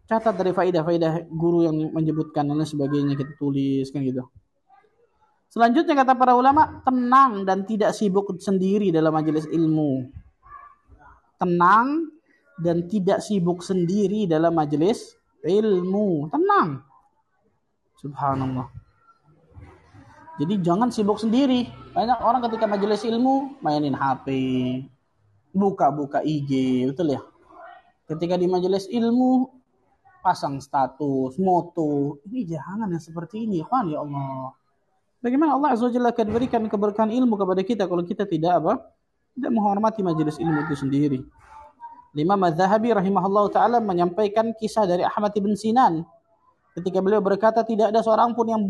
[0.06, 4.26] Catat dari faidah-faidah guru yang menyebutkan dan sebagainya kita tulis kan gitu.
[5.50, 10.10] Selanjutnya kata para ulama, tenang dan tidak sibuk sendiri dalam majelis ilmu.
[11.38, 12.12] Tenang
[12.60, 16.28] dan tidak sibuk sendiri dalam majelis ilmu.
[16.28, 16.82] Tenang.
[17.98, 18.85] Subhanallah.
[20.36, 21.64] Jadi jangan sibuk sendiri.
[21.96, 24.26] Banyak orang ketika majelis ilmu mainin HP,
[25.56, 27.20] buka-buka IG, betul ya?
[28.04, 29.48] Ketika di majelis ilmu
[30.20, 32.20] pasang status, moto.
[32.28, 34.52] Ini jangan yang seperti ini, kan ya Allah.
[35.24, 38.72] Bagaimana Allah Azza Jalla akan berikan keberkahan ilmu kepada kita kalau kita tidak apa?
[39.32, 41.20] Tidak menghormati majelis ilmu itu sendiri.
[42.16, 46.04] Imam Az-Zahabi rahimahullah taala menyampaikan kisah dari Ahmad bin Sinan
[46.76, 48.68] ketika beliau berkata tidak ada seorang pun yang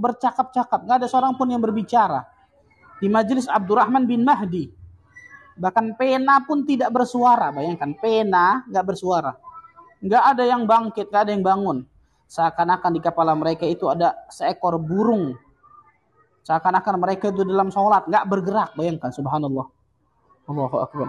[0.00, 2.24] bercakap-cakap, nggak ada seorang pun yang berbicara
[3.04, 4.72] di majelis Abdurrahman bin Mahdi.
[5.54, 7.52] Bahkan pena pun tidak bersuara.
[7.52, 9.36] Bayangkan pena nggak bersuara.
[10.00, 11.78] Nggak ada yang bangkit, nggak ada yang bangun.
[12.26, 15.36] Seakan-akan di kepala mereka itu ada seekor burung.
[16.48, 18.70] Seakan-akan mereka itu dalam sholat nggak bergerak.
[18.74, 19.68] Bayangkan, subhanallah.
[20.48, 21.08] Allahu Akbar.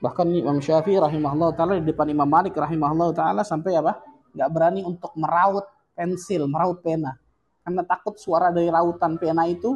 [0.00, 4.15] Bahkan Imam Syafi'i rahimahullah ta'ala di depan Imam Malik rahimahullah ta'ala sampai apa?
[4.36, 5.64] Nggak berani untuk meraut
[5.96, 7.16] pensil, meraut pena.
[7.64, 9.74] Karena takut suara dari rautan pena itu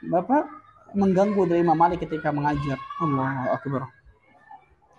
[0.00, 0.46] Bapak
[0.92, 2.76] mengganggu dari Imam Malik ketika mengajar.
[3.00, 3.88] Allah Akbar.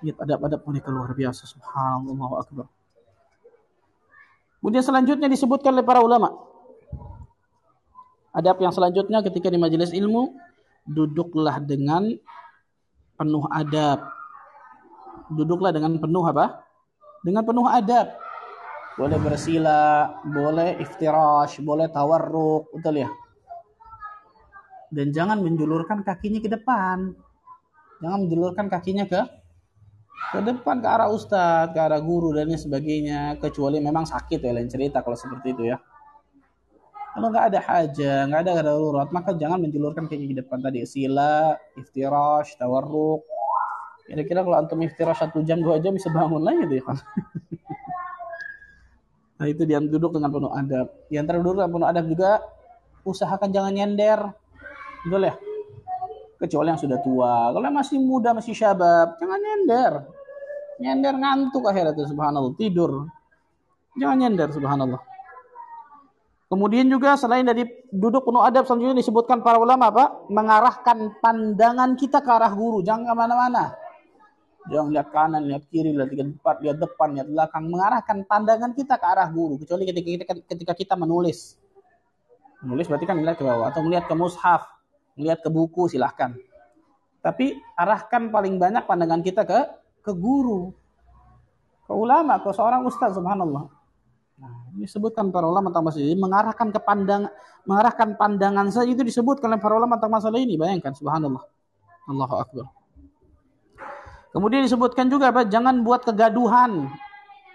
[0.02, 1.46] Lihat adab-adab mereka luar biasa.
[1.46, 2.66] Subhanallah Akbar.
[4.62, 6.34] Kemudian selanjutnya disebutkan oleh para ulama.
[8.30, 10.38] Adab yang selanjutnya ketika di majelis ilmu,
[10.86, 12.14] duduklah dengan
[13.18, 14.06] penuh adab.
[15.34, 16.62] Duduklah dengan penuh apa?
[17.26, 18.22] Dengan penuh adab
[19.00, 23.10] boleh bersila, boleh iftirash, boleh tawarruk, betul ya?
[24.92, 27.16] Dan jangan menjulurkan kakinya ke depan.
[28.04, 29.22] Jangan menjulurkan kakinya ke
[30.32, 33.40] ke depan ke arah ustadz, ke arah guru dan sebagainya.
[33.40, 35.80] Kecuali memang sakit ya lain cerita kalau seperti itu ya.
[37.12, 40.88] Kalau nggak ada haja, nggak ada darurat, maka jangan menjulurkan kaki ke depan tadi.
[40.88, 43.28] Sila, iftirash, tawarruk.
[44.08, 46.98] Kira-kira kalau antum iftirash satu jam dua jam bisa bangun lagi tuh ya kan.
[49.42, 50.94] Nah itu dia duduk dengan penuh adab.
[51.10, 52.46] Di antara dengan penuh adab juga
[53.02, 54.22] usahakan jangan nyender.
[55.02, 55.34] Betul ya?
[56.38, 57.50] Kecuali yang sudah tua.
[57.50, 59.92] Kalau yang masih muda, masih syabab, jangan nyender.
[60.78, 62.54] Nyender ngantuk akhirnya itu subhanallah.
[62.54, 63.10] Tidur.
[63.98, 65.02] Jangan nyender subhanallah.
[66.46, 70.22] Kemudian juga selain dari duduk penuh adab selanjutnya disebutkan para ulama apa?
[70.30, 73.74] Mengarahkan pandangan kita ke arah guru, jangan ke mana-mana.
[74.70, 77.64] Jangan lihat kanan, lihat kiri, lihat depan, lihat depan, lihat belakang.
[77.66, 79.58] Mengarahkan pandangan kita ke arah guru.
[79.58, 81.58] Kecuali ketika kita, ketika kita menulis.
[82.62, 83.74] Menulis berarti kan melihat ke bawah.
[83.74, 84.70] Atau melihat ke mushaf.
[85.18, 86.38] Melihat ke buku silahkan.
[87.26, 89.60] Tapi arahkan paling banyak pandangan kita ke
[90.06, 90.70] ke guru.
[91.90, 93.66] Ke ulama, ke seorang ustaz subhanallah.
[94.42, 97.30] Nah, ini disebutkan para ulama tentang masalah ini mengarahkan ke pandang
[97.62, 100.58] mengarahkan pandangan saja itu disebutkan oleh para ulama tentang masalah ini.
[100.58, 101.46] Bayangkan subhanallah.
[102.10, 102.81] Allahu akbar.
[104.32, 105.44] Kemudian disebutkan juga apa?
[105.44, 106.88] Jangan buat kegaduhan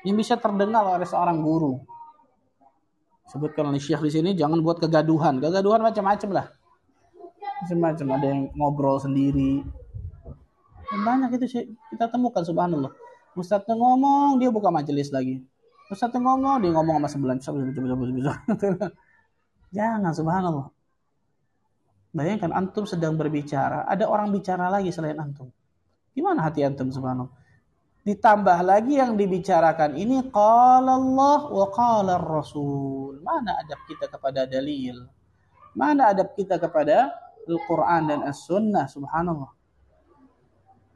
[0.05, 1.81] yang bisa terdengar oleh seorang guru.
[3.27, 5.41] Sebutkan oleh Syekh di sini jangan buat kegaduhan.
[5.41, 6.47] Kegaduhan macam-macam lah.
[7.65, 9.65] Macam-macam ada yang ngobrol sendiri.
[10.87, 12.93] Dan banyak itu kita temukan subhanallah.
[13.35, 15.43] Ustadz ngomong dia buka majelis lagi.
[15.91, 17.37] Ustadz ngomong dia ngomong sama sebelah.
[19.77, 20.69] Jangan subhanallah.
[22.17, 25.53] Bayangkan antum sedang berbicara, ada orang bicara lagi selain antum.
[26.17, 27.29] Gimana hati antum subhanallah?
[28.09, 33.21] Ditambah lagi yang dibicarakan ini qala Allah wa qala Rasul.
[33.21, 35.05] Mana adab kita kepada dalil?
[35.77, 37.13] Mana adab kita kepada
[37.45, 39.53] Al-Quran dan As-Sunnah subhanallah.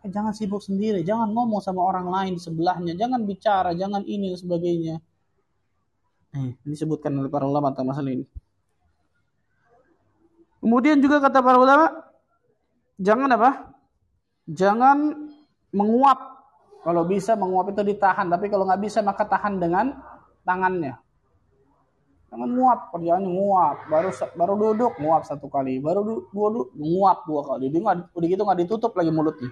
[0.00, 4.32] Eh, jangan sibuk sendiri, jangan ngomong sama orang lain di sebelahnya, jangan bicara, jangan ini
[4.32, 4.96] dan sebagainya.
[6.32, 8.24] Eh, disebutkan oleh para ulama tentang masalah ini.
[10.64, 11.86] Kemudian juga kata para ulama,
[12.96, 13.69] jangan apa?
[14.50, 15.30] Jangan
[15.70, 16.42] menguap.
[16.80, 20.00] Kalau bisa menguap itu ditahan, tapi kalau nggak bisa maka tahan dengan
[20.48, 20.96] tangannya.
[22.30, 23.76] Jangan nguap, kerjaannya nguap.
[23.90, 24.08] Baru
[24.38, 27.68] baru duduk nguap satu kali, baru du, duduk nguap dua kali.
[27.68, 29.50] Dia nggak udah gitu nggak ditutup lagi mulutnya.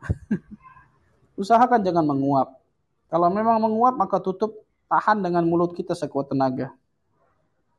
[1.42, 2.48] Usahakan jangan menguap.
[3.10, 6.72] Kalau memang menguap maka tutup tahan dengan mulut kita sekuat tenaga.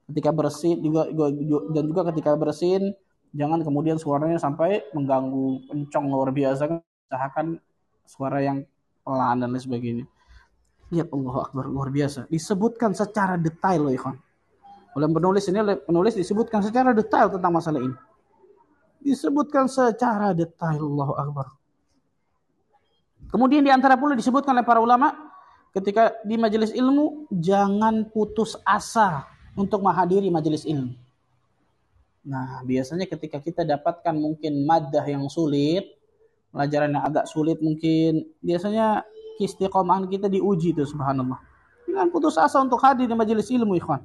[0.05, 1.09] Ketika bersin juga
[1.73, 2.93] dan juga ketika bersin
[3.31, 6.69] jangan kemudian suaranya sampai mengganggu kencang luar biasa
[7.09, 7.57] usahakan
[8.05, 8.61] suara yang
[9.01, 10.05] pelan dan lain sebagainya
[10.93, 14.17] lihat Allah Akbar luar biasa disebutkan secara detail loh ikhwan
[14.95, 17.95] Oleh penulis ini penulis disebutkan secara detail tentang masalah ini.
[19.03, 21.51] Disebutkan secara detail Allahu Akbar.
[23.27, 25.11] Kemudian di antara pula disebutkan oleh para ulama
[25.75, 29.27] ketika di majelis ilmu jangan putus asa
[29.59, 30.95] untuk menghadiri majelis ilmu.
[32.25, 35.85] Nah, biasanya ketika kita dapatkan mungkin madah yang sulit,
[36.49, 39.05] pelajaran yang agak sulit mungkin, biasanya
[39.37, 41.37] istiqomahan kita diuji itu subhanallah.
[41.85, 44.01] Jangan putus asa untuk hadir di majelis ilmu ikhwan.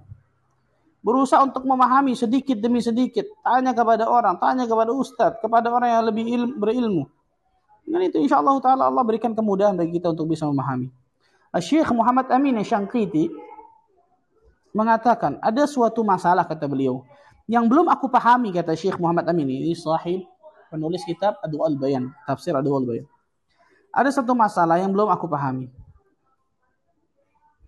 [1.01, 3.25] Berusaha untuk memahami sedikit demi sedikit.
[3.41, 7.05] Tanya kepada orang, tanya kepada ustadz, kepada orang yang lebih ilmu, berilmu.
[7.89, 10.93] Dan itu insya Allah ta'ala Allah berikan kemudahan bagi kita untuk bisa memahami.
[11.57, 13.33] Syekh Muhammad Amin Syangkiti
[14.71, 17.03] mengatakan ada suatu masalah kata beliau
[17.51, 20.23] yang belum aku pahami kata Syekh Muhammad Amin ini sahib
[20.71, 23.03] penulis kitab Adu Al-Bayan, tafsir Adu Al-Bayan.
[23.91, 25.67] Ada satu masalah yang belum aku pahami.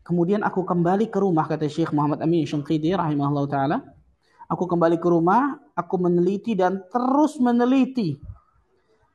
[0.07, 3.79] Kemudian aku kembali ke rumah kata Syekh Muhammad Amin Syunqidi rahimahullah taala.
[4.47, 8.23] Aku kembali ke rumah, aku meneliti dan terus meneliti.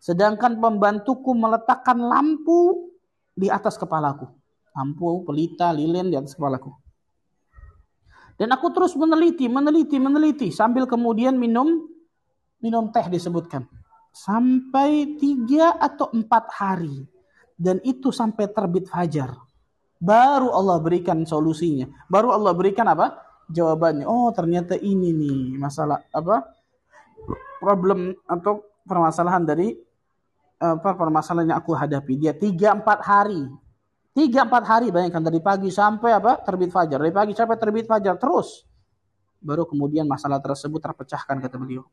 [0.04, 2.92] Sedangkan pembantuku meletakkan lampu
[3.32, 4.28] di atas kepalaku.
[4.76, 6.76] Lampu, pelita, lilin di atas kepalaku.
[8.38, 11.90] Dan aku terus meneliti, meneliti, meneliti sambil kemudian minum
[12.62, 13.66] minum teh disebutkan.
[14.14, 17.06] Sampai tiga atau empat hari.
[17.58, 19.34] Dan itu sampai terbit fajar.
[19.98, 21.90] Baru Allah berikan solusinya.
[22.06, 23.18] Baru Allah berikan apa?
[23.50, 24.06] Jawabannya.
[24.06, 26.46] Oh, ternyata ini nih masalah apa?
[27.58, 29.74] Problem atau permasalahan dari
[30.58, 32.14] apa permasalahan yang aku hadapi.
[32.18, 33.50] Dia tiga empat hari.
[34.18, 36.42] Tiga empat hari bayangkan dari pagi sampai apa?
[36.42, 36.98] Terbit fajar.
[36.98, 38.66] Dari pagi sampai terbit fajar terus.
[39.38, 41.86] Baru kemudian masalah tersebut terpecahkan kata beliau.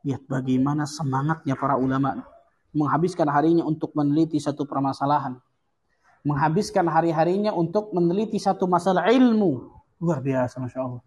[0.00, 2.24] Lihat bagaimana semangatnya para ulama
[2.72, 5.36] menghabiskan harinya untuk meneliti satu permasalahan
[6.24, 9.72] menghabiskan hari-harinya untuk meneliti satu masalah ilmu.
[10.00, 11.02] Luar biasa, Masya Allah.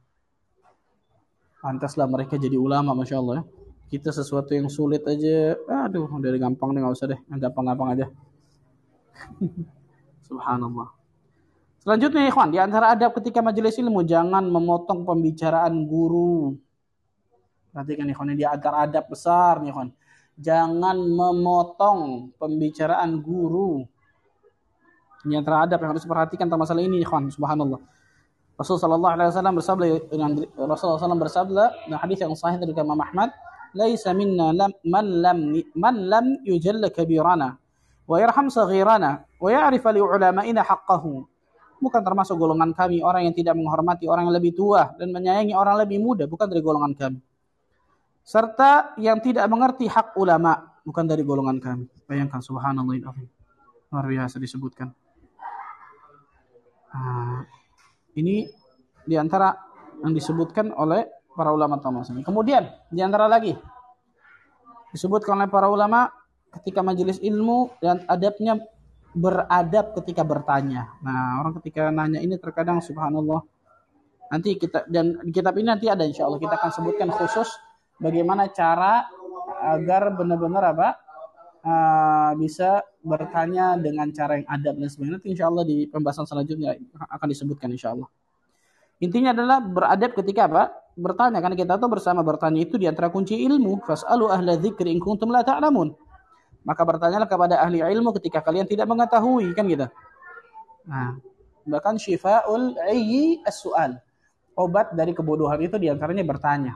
[1.61, 3.35] Pantaslah mereka jadi ulama, Masya Allah.
[3.41, 3.43] Ya.
[3.93, 5.53] Kita sesuatu yang sulit aja,
[5.85, 7.19] aduh, dari gampang nih, nggak usah deh.
[7.29, 8.05] Yang gampang-gampang aja.
[10.33, 10.89] Subhanallah.
[11.85, 16.57] Selanjutnya, ikhwan, di antara adab ketika majelis ilmu, jangan memotong pembicaraan guru.
[17.69, 19.93] Perhatikan, ikhwan, di antara adab besar, nih, ikhwan.
[20.33, 23.85] Jangan memotong pembicaraan guru
[25.23, 27.31] ini antara adab yang harus diperhatikan tentang masalah ini, ikhwan.
[27.31, 27.79] Subhanallah.
[28.59, 29.85] Rasul sallallahu alaihi wasallam bersabda
[30.69, 33.33] Rasulullah SAW bersabda dalam hadis yang sahih dari Imam Ahmad,
[33.73, 35.37] "Laisa minna lam, man lam
[35.73, 37.57] man lam yujalla kabirana
[38.05, 41.27] wa yarham saghirana wa ya'rif li ulama'ina haqqahu."
[41.83, 45.75] Bukan termasuk golongan kami orang yang tidak menghormati orang yang lebih tua dan menyayangi orang
[45.83, 47.19] lebih muda, bukan dari golongan kami.
[48.23, 51.91] Serta yang tidak mengerti hak ulama, bukan dari golongan kami.
[52.07, 53.11] Bayangkan subhanallah
[53.91, 54.89] Luar biasa disebutkan.
[56.93, 57.45] Nah,
[58.17, 58.47] ini
[59.03, 59.53] di antara
[60.01, 62.25] yang disebutkan oleh para ulama Thomas ini.
[62.25, 63.53] Kemudian di antara lagi
[64.93, 66.09] disebutkan oleh para ulama
[66.57, 68.61] ketika majelis ilmu dan adabnya
[69.13, 70.89] beradab ketika bertanya.
[71.05, 73.45] Nah, orang ketika nanya ini terkadang subhanallah
[74.33, 77.45] nanti kita dan kitab ini nanti ada insya Allah kita akan sebutkan khusus
[78.01, 79.05] bagaimana cara
[79.77, 80.89] agar benar-benar apa
[81.63, 85.15] uh, bisa bertanya dengan cara yang adab dan sebagainya.
[85.21, 88.09] Nanti insya Allah di pembahasan selanjutnya akan disebutkan insya Allah.
[89.03, 90.63] Intinya adalah beradab ketika apa?
[90.95, 91.43] Bertanya.
[91.43, 93.83] Karena kita tahu bersama bertanya itu di antara kunci ilmu.
[93.83, 95.91] Fas'alu ahla dzikri in kuntum la ta'lamun.
[96.63, 99.51] Maka bertanyalah kepada ahli ilmu ketika kalian tidak mengetahui.
[99.51, 99.87] Kan gitu.
[100.87, 101.19] Nah,
[101.67, 103.99] bahkan syifa'ul ayyi as-su'al.
[104.53, 106.73] Obat dari kebodohan itu di antaranya bertanya.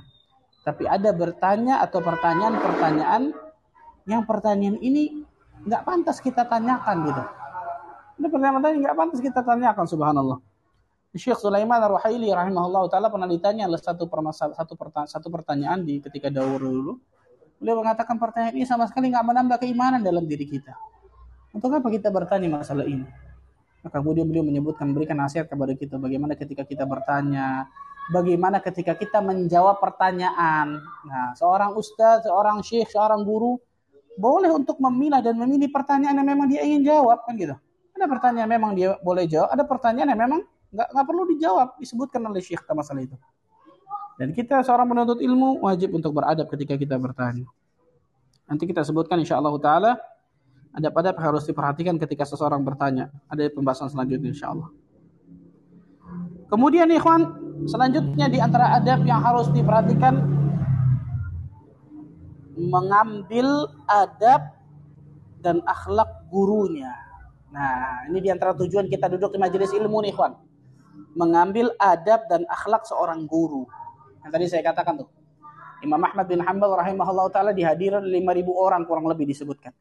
[0.65, 3.32] Tapi ada bertanya atau pertanyaan-pertanyaan
[4.08, 5.23] yang pertanyaan ini
[5.63, 7.23] nggak pantas kita tanyakan gitu.
[8.17, 10.39] Ini pertanyaan nggak pantas kita tanyakan subhanallah.
[11.15, 16.30] Syekh Sulaiman Ar-Ruhaili rahimahullah taala pernah ditanya oleh satu satu pertanyaan, satu pertanyaan di ketika
[16.30, 16.93] dahulu dulu.
[17.58, 20.78] Beliau mengatakan pertanyaan ini sama sekali nggak menambah keimanan dalam diri kita.
[21.54, 23.06] Untuk apa kita bertanya masalah ini?
[23.82, 27.65] Maka kemudian beliau menyebutkan berikan nasihat kepada kita bagaimana ketika kita bertanya,
[28.13, 30.82] bagaimana ketika kita menjawab pertanyaan.
[31.08, 33.58] Nah, seorang ustaz, seorang syekh, seorang guru
[34.17, 37.58] boleh untuk memilah dan memilih pertanyaan yang memang dia ingin jawab kan gitu.
[37.98, 41.67] Ada pertanyaan yang memang dia boleh jawab, ada pertanyaan yang memang nggak nggak perlu dijawab
[41.82, 43.17] disebutkan oleh syekh masalah itu.
[44.18, 47.46] Dan kita seorang penuntut ilmu wajib untuk beradab ketika kita bertanya.
[48.50, 49.92] Nanti kita sebutkan insya Allah taala
[50.74, 53.14] ada pada yang harus diperhatikan ketika seseorang bertanya.
[53.30, 54.70] Ada pembahasan selanjutnya insya Allah.
[56.48, 57.28] Kemudian ikhwan,
[57.68, 60.16] selanjutnya di antara adab yang harus diperhatikan
[62.58, 64.58] mengambil adab
[65.46, 66.90] dan akhlak gurunya.
[67.54, 70.34] Nah, ini di antara tujuan kita duduk di majelis ilmu nih, Ikhwan.
[71.18, 73.66] mengambil adab dan akhlak seorang guru.
[74.28, 75.08] Yang tadi saya katakan tuh.
[75.80, 79.72] Imam Ahmad bin Hanbal rahimahullah taala dihadirin 5000 orang kurang lebih disebutkan.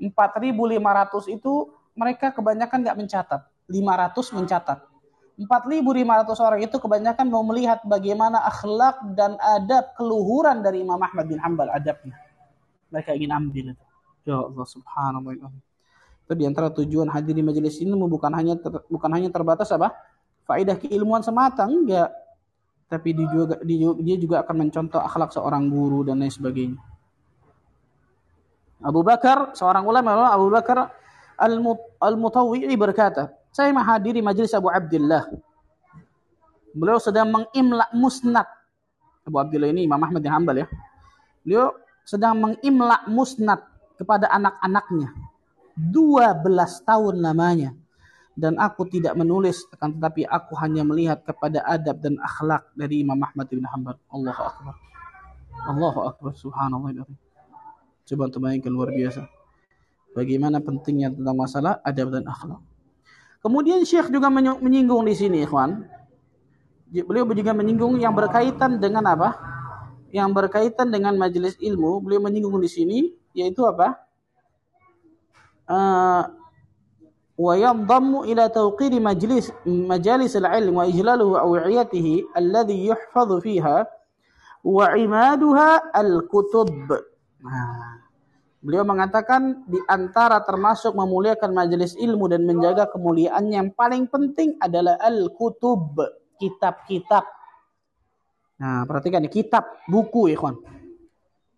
[0.00, 4.78] 4500 itu mereka kebanyakan nggak mencatat, 500 mencatat.
[5.36, 11.36] 4.500 orang itu kebanyakan mau melihat bagaimana akhlak dan adab keluhuran dari Imam Ahmad bin
[11.36, 12.16] Hanbal adabnya.
[12.88, 13.84] Mereka ingin ambil itu.
[14.24, 15.52] Ya Allah subhanallah.
[16.24, 19.92] Itu di antara tujuan hadir di majelis ini bukan hanya ter, bukan hanya terbatas apa?
[20.48, 22.21] Faidah keilmuan semata enggak.
[22.92, 23.56] Tapi dia juga,
[24.04, 26.76] dia juga akan mencontoh akhlak seorang guru dan lain sebagainya.
[28.84, 30.92] Abu Bakar, seorang ulama Abu Bakar
[31.96, 35.24] Al-Mutawwi'i berkata, saya menghadiri majelis Abu Abdullah.
[36.76, 38.44] Beliau sedang mengimla musnad.
[39.24, 40.66] Abu Abdullah ini Imam Ahmad bin Hanbal ya.
[41.40, 41.72] Beliau
[42.04, 43.64] sedang mengimla musnad
[43.96, 45.16] kepada anak-anaknya.
[45.80, 46.44] 12
[46.84, 47.72] tahun namanya.
[48.32, 53.20] Dan aku tidak menulis, akan tetapi aku hanya melihat kepada adab dan akhlak dari Imam
[53.20, 54.00] Ahmad bin Hanbal.
[54.08, 54.74] Allahu Akbar.
[55.68, 56.32] Allahu Akbar.
[56.32, 57.04] Subhanallah.
[58.08, 59.28] Coba untuk bayangkan luar biasa.
[60.16, 62.60] Bagaimana pentingnya tentang masalah adab dan akhlak.
[63.44, 65.84] Kemudian Syekh juga menyinggung di sini, ikhwan.
[66.88, 69.36] Beliau juga menyinggung yang berkaitan dengan apa?
[70.12, 72.98] Yang berkaitan dengan majelis ilmu, beliau menyinggung di sini
[73.32, 73.96] yaitu apa?
[75.64, 76.41] Uh,
[77.42, 81.34] wa yadhammu ila tawqiri majlis majalis al-ilm wa ijlaluhu
[82.38, 82.94] alladhi
[84.62, 86.70] wa imaduha al-kutub.
[87.42, 88.02] Nah,
[88.62, 95.02] Beliau mengatakan di antara termasuk memuliakan majelis ilmu dan menjaga kemuliaannya yang paling penting adalah
[95.02, 95.98] al-kutub,
[96.38, 97.26] kitab-kitab.
[98.62, 100.62] Nah, perhatikan kitab, buku kawan.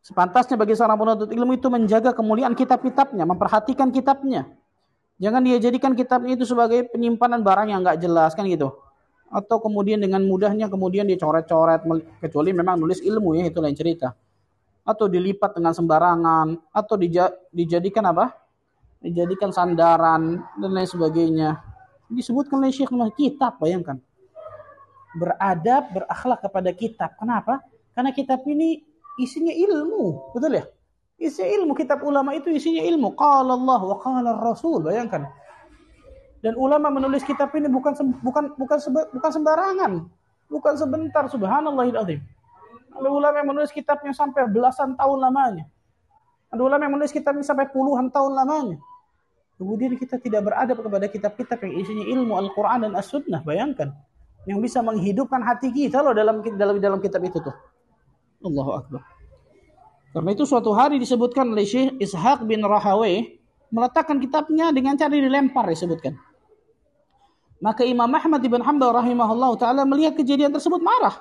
[0.01, 4.49] Sepantasnya bagi seorang penuntut ilmu itu menjaga kemuliaan kitab-kitabnya, memperhatikan kitabnya.
[5.23, 8.75] Jangan dia jadikan kitabnya itu sebagai penyimpanan barang yang nggak jelas kan gitu.
[9.31, 11.87] Atau kemudian dengan mudahnya kemudian dicoret-coret
[12.23, 14.15] kecuali memang nulis ilmu ya itu lain cerita
[14.85, 18.37] atau dilipat dengan sembarangan atau dija dijadikan apa?
[19.01, 21.61] Dijadikan sandaran dan lain sebagainya.
[22.09, 24.01] Disebutkan oleh Syekh kitab, bayangkan.
[25.17, 27.11] Beradab, berakhlak kepada kitab.
[27.17, 27.65] Kenapa?
[27.97, 28.81] Karena kitab ini
[29.17, 30.65] isinya ilmu, betul ya?
[31.25, 33.17] Isi ilmu kitab ulama itu isinya ilmu.
[33.17, 35.25] Qala Allah wa qala Rasul, bayangkan.
[36.45, 38.77] Dan ulama menulis kitab ini bukan bukan bukan
[39.17, 39.93] bukan sembarangan,
[40.53, 41.97] bukan sebentar subhanallahil
[42.95, 45.67] ada ulama yang menulis kitabnya sampai belasan tahun lamanya.
[46.55, 48.79] Ada ulama yang menulis kitabnya sampai puluhan tahun lamanya.
[49.59, 53.43] Kemudian kita tidak beradab kepada kitab-kitab yang isinya ilmu Al-Quran dan As-Sunnah.
[53.43, 53.91] Bayangkan.
[54.47, 57.55] Yang bisa menghidupkan hati kita loh dalam dalam dalam kitab itu tuh.
[58.45, 59.01] Allahu Akbar.
[60.15, 63.35] Karena itu suatu hari disebutkan oleh Syekh Ishaq bin Rahawai
[63.75, 66.15] meletakkan kitabnya dengan cara dilempar disebutkan.
[67.59, 71.19] Maka Imam Ahmad bin Hanbal rahimahullah taala melihat kejadian tersebut marah.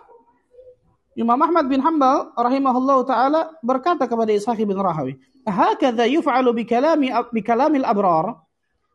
[1.18, 7.10] Imam Ahmad bin Hanbal rahimahullah taala berkata kepada Ishaq bin Rahawi, "Hakadha yuf'alu bi kalami
[7.34, 8.46] bi kalamil abrar?"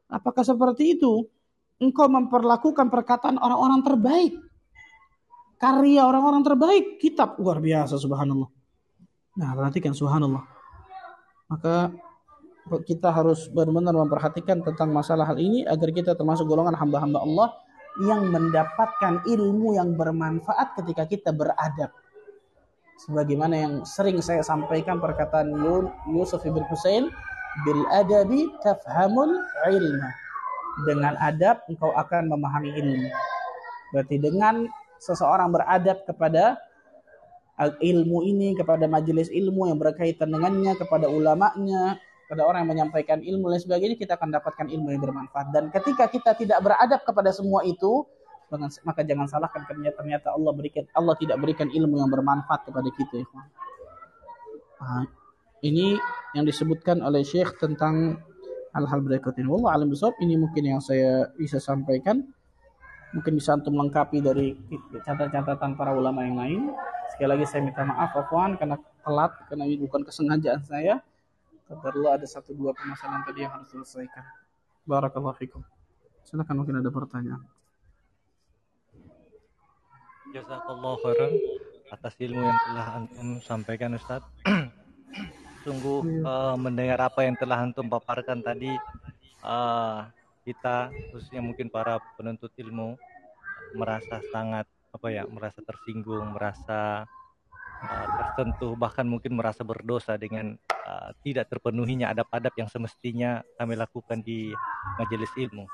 [0.06, 1.26] Apakah seperti itu
[1.82, 4.32] engkau memperlakukan perkataan orang-orang terbaik?
[5.58, 8.57] Karya orang-orang terbaik, kitab luar biasa subhanallah.
[9.38, 10.42] Nah, perhatikan subhanallah.
[11.46, 11.94] Maka
[12.84, 17.48] kita harus benar-benar memperhatikan tentang masalah hal ini agar kita termasuk golongan hamba-hamba Allah
[18.02, 21.94] yang mendapatkan ilmu yang bermanfaat ketika kita beradab.
[22.98, 25.54] Sebagaimana yang sering saya sampaikan perkataan
[26.10, 27.06] Yusuf ibn Husain
[27.62, 29.38] bil adabi tafhamul
[29.70, 30.10] ilma.
[30.86, 33.10] Dengan adab engkau akan memahami ilmu.
[33.94, 34.66] Berarti dengan
[34.98, 36.58] seseorang beradab kepada
[37.58, 43.50] ilmu ini kepada majelis ilmu yang berkaitan dengannya kepada ulamanya kepada orang yang menyampaikan ilmu
[43.50, 47.64] dan sebagainya kita akan dapatkan ilmu yang bermanfaat dan ketika kita tidak beradab kepada semua
[47.64, 48.04] itu
[48.84, 53.20] maka jangan salahkan ternyata ternyata Allah berikan Allah tidak berikan ilmu yang bermanfaat kepada kita
[53.20, 53.26] ya.
[54.78, 55.04] Nah,
[55.60, 55.98] ini
[56.32, 58.22] yang disebutkan oleh Syekh tentang
[58.72, 59.50] hal-hal berikut ini.
[59.50, 62.22] Allah alam besar ini mungkin yang saya bisa sampaikan.
[63.08, 64.52] Mungkin bisa untuk melengkapi dari
[65.00, 66.60] catatan-catatan para ulama yang lain.
[67.18, 71.02] Sekali lagi saya minta maaf Afwan karena telat karena ini bukan kesengajaan saya.
[71.66, 74.22] Perlu ada satu dua permasalahan tadi yang harus selesaikan.
[74.86, 75.66] Barakallahu fikum.
[76.22, 77.42] Silakan mungkin ada pertanyaan.
[80.30, 81.32] Jazakallah khairan
[81.90, 84.22] atas ilmu yang telah antum sampaikan Ustaz.
[85.66, 88.70] Sungguh uh, mendengar apa yang telah antum paparkan tadi
[89.42, 90.06] uh,
[90.46, 92.94] kita khususnya mungkin para penuntut ilmu
[93.74, 97.06] merasa sangat apa ya merasa tersinggung merasa
[97.86, 104.18] uh, tersentuh bahkan mungkin merasa berdosa dengan uh, tidak terpenuhinya adab-adab yang semestinya kami lakukan
[104.26, 104.50] di
[104.98, 105.70] majelis ilmu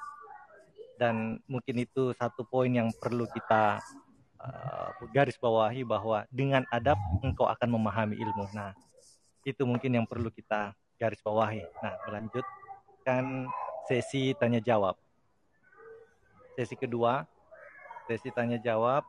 [0.94, 3.82] dan mungkin itu satu poin yang perlu kita
[4.38, 8.46] uh, garis bawahi bahwa dengan adab engkau akan memahami ilmu.
[8.54, 8.70] Nah,
[9.42, 11.66] itu mungkin yang perlu kita garis bawahi.
[11.82, 13.50] Nah, melanjutkan
[13.90, 14.94] sesi tanya jawab.
[16.54, 17.26] Sesi kedua,
[18.06, 19.02] sesi tanya jawab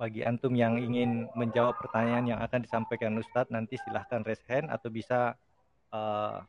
[0.00, 4.88] bagi antum yang ingin menjawab pertanyaan yang akan disampaikan Ustadz nanti silahkan raise hand atau
[4.88, 5.36] bisa
[5.92, 6.40] uh,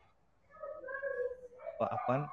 [1.76, 2.32] apa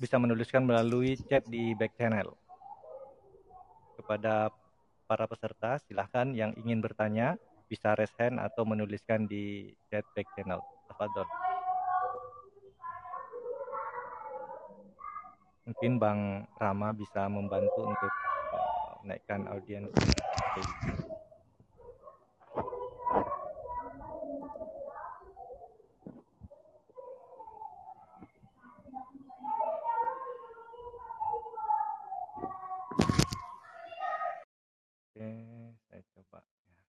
[0.00, 2.32] bisa menuliskan melalui chat di back channel
[4.00, 4.48] kepada
[5.04, 7.36] para peserta silahkan yang ingin bertanya
[7.68, 10.64] bisa raise hand atau menuliskan di chat back channel.
[10.88, 11.28] Tafadhol.
[15.68, 18.10] Mungkin Bang Rama bisa membantu untuk
[19.04, 19.90] naikkan audiens
[36.16, 36.82] coba ya.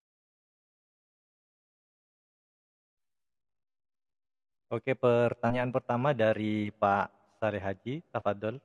[4.72, 8.56] Oke, pertanyaan pertama dari Pak Sari Haji, Tafadol.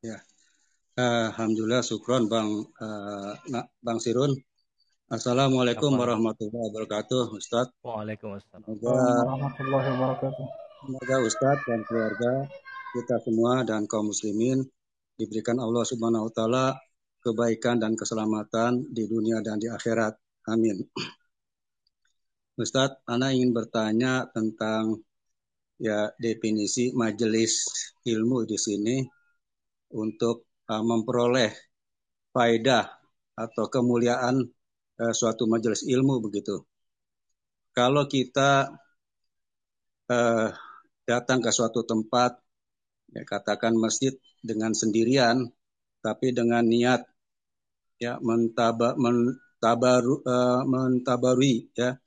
[0.00, 0.20] Ya,
[0.94, 3.34] Alhamdulillah, syukron Bang uh,
[3.82, 4.30] Bang Sirun.
[5.10, 6.06] Assalamualaikum Apa?
[6.06, 7.66] warahmatullahi wabarakatuh, Ustaz.
[7.82, 8.62] Waalaikumsalam.
[8.62, 8.94] Semoga,
[9.26, 10.46] warahmatullahi wabarakatuh.
[10.86, 12.46] Semoga Ustaz dan keluarga
[12.94, 14.62] kita semua dan kaum muslimin
[15.18, 16.66] diberikan Allah Subhanahu wa taala
[17.26, 20.14] kebaikan dan keselamatan di dunia dan di akhirat.
[20.46, 20.78] Amin.
[22.62, 25.02] Ustadz, Ana ingin bertanya tentang
[25.74, 27.66] ya definisi majelis
[28.06, 29.02] ilmu di sini
[29.90, 31.52] untuk memperoleh
[32.34, 32.88] faedah
[33.34, 34.42] atau kemuliaan
[35.00, 36.62] uh, suatu majelis ilmu begitu.
[37.74, 38.70] Kalau kita
[40.10, 40.48] uh,
[41.04, 42.38] datang ke suatu tempat,
[43.10, 45.50] ya katakan masjid dengan sendirian,
[45.98, 47.02] tapi dengan niat
[47.98, 51.98] ya mentaba, mentabaru, uh, mentabarui ya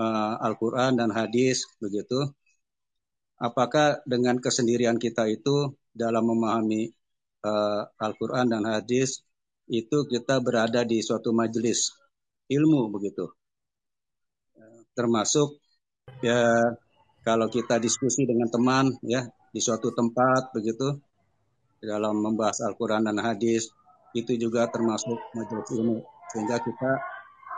[0.00, 2.24] uh, Al-Quran dan hadis begitu.
[3.36, 6.88] Apakah dengan kesendirian kita itu dalam memahami
[7.46, 9.22] uh, Al-Quran dan hadis
[9.70, 11.94] itu kita berada di suatu majelis
[12.50, 13.30] ilmu begitu.
[14.94, 15.58] Termasuk
[16.22, 16.62] ya
[17.26, 20.98] kalau kita diskusi dengan teman ya di suatu tempat begitu
[21.82, 23.70] dalam membahas Al-Quran dan hadis
[24.16, 26.00] itu juga termasuk majelis ilmu
[26.32, 26.90] sehingga kita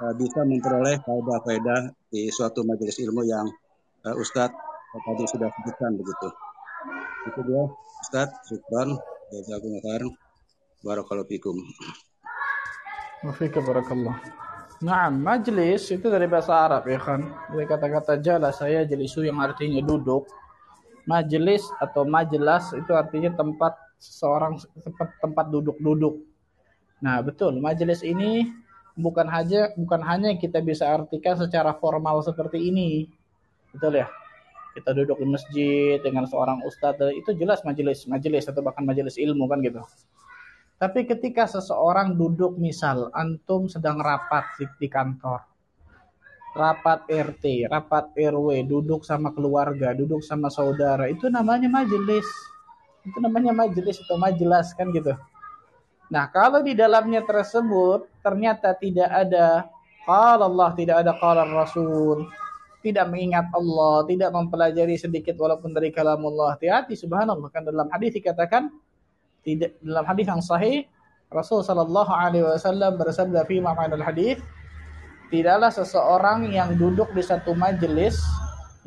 [0.02, 3.46] uh, bisa memperoleh faedah-faedah di suatu majelis ilmu yang
[4.04, 4.56] uh, Ustadz
[5.04, 6.28] tadi sudah sebutkan begitu.
[7.28, 7.62] Itu dia
[8.08, 8.98] Ustadz, syukran.
[9.28, 10.12] Jazakumullah khairan.
[10.80, 11.56] Barakallahu fikum.
[13.26, 14.14] Wafika barakallah.
[14.78, 17.26] Nah, majlis itu dari bahasa Arab ya kan.
[17.50, 20.30] Dari kata-kata jala saya jelisu yang artinya duduk.
[21.02, 26.22] Majlis atau majelas itu artinya tempat seorang tempat, tempat duduk-duduk.
[27.02, 27.58] Nah, betul.
[27.58, 28.46] Majelis ini
[28.94, 33.10] bukan hanya bukan hanya kita bisa artikan secara formal seperti ini.
[33.74, 34.06] Betul ya?
[34.78, 39.50] Kita duduk di masjid dengan seorang ustadz itu jelas majelis majelis atau bahkan majelis ilmu
[39.50, 39.82] kan gitu.
[40.78, 45.42] Tapi ketika seseorang duduk misal antum sedang rapat di, di kantor
[46.54, 52.26] rapat RT rapat RW duduk sama keluarga duduk sama saudara itu namanya majelis.
[53.02, 55.18] Itu namanya majelis atau majelas kan gitu.
[56.08, 59.66] Nah kalau di dalamnya tersebut ternyata tidak ada
[60.06, 62.30] kalau Allah tidak ada qala Rasul
[62.78, 66.54] tidak mengingat Allah, tidak mempelajari sedikit walaupun dari kalam Allah.
[66.54, 68.70] Hati-hati subhanallah kan dalam hadis dikatakan
[69.42, 70.86] tidak dalam hadis yang sahih
[71.28, 74.40] Rasul sallallahu alaihi wasallam bersabda fi ma'anal hadis
[75.28, 78.16] tidaklah seseorang yang duduk di satu majelis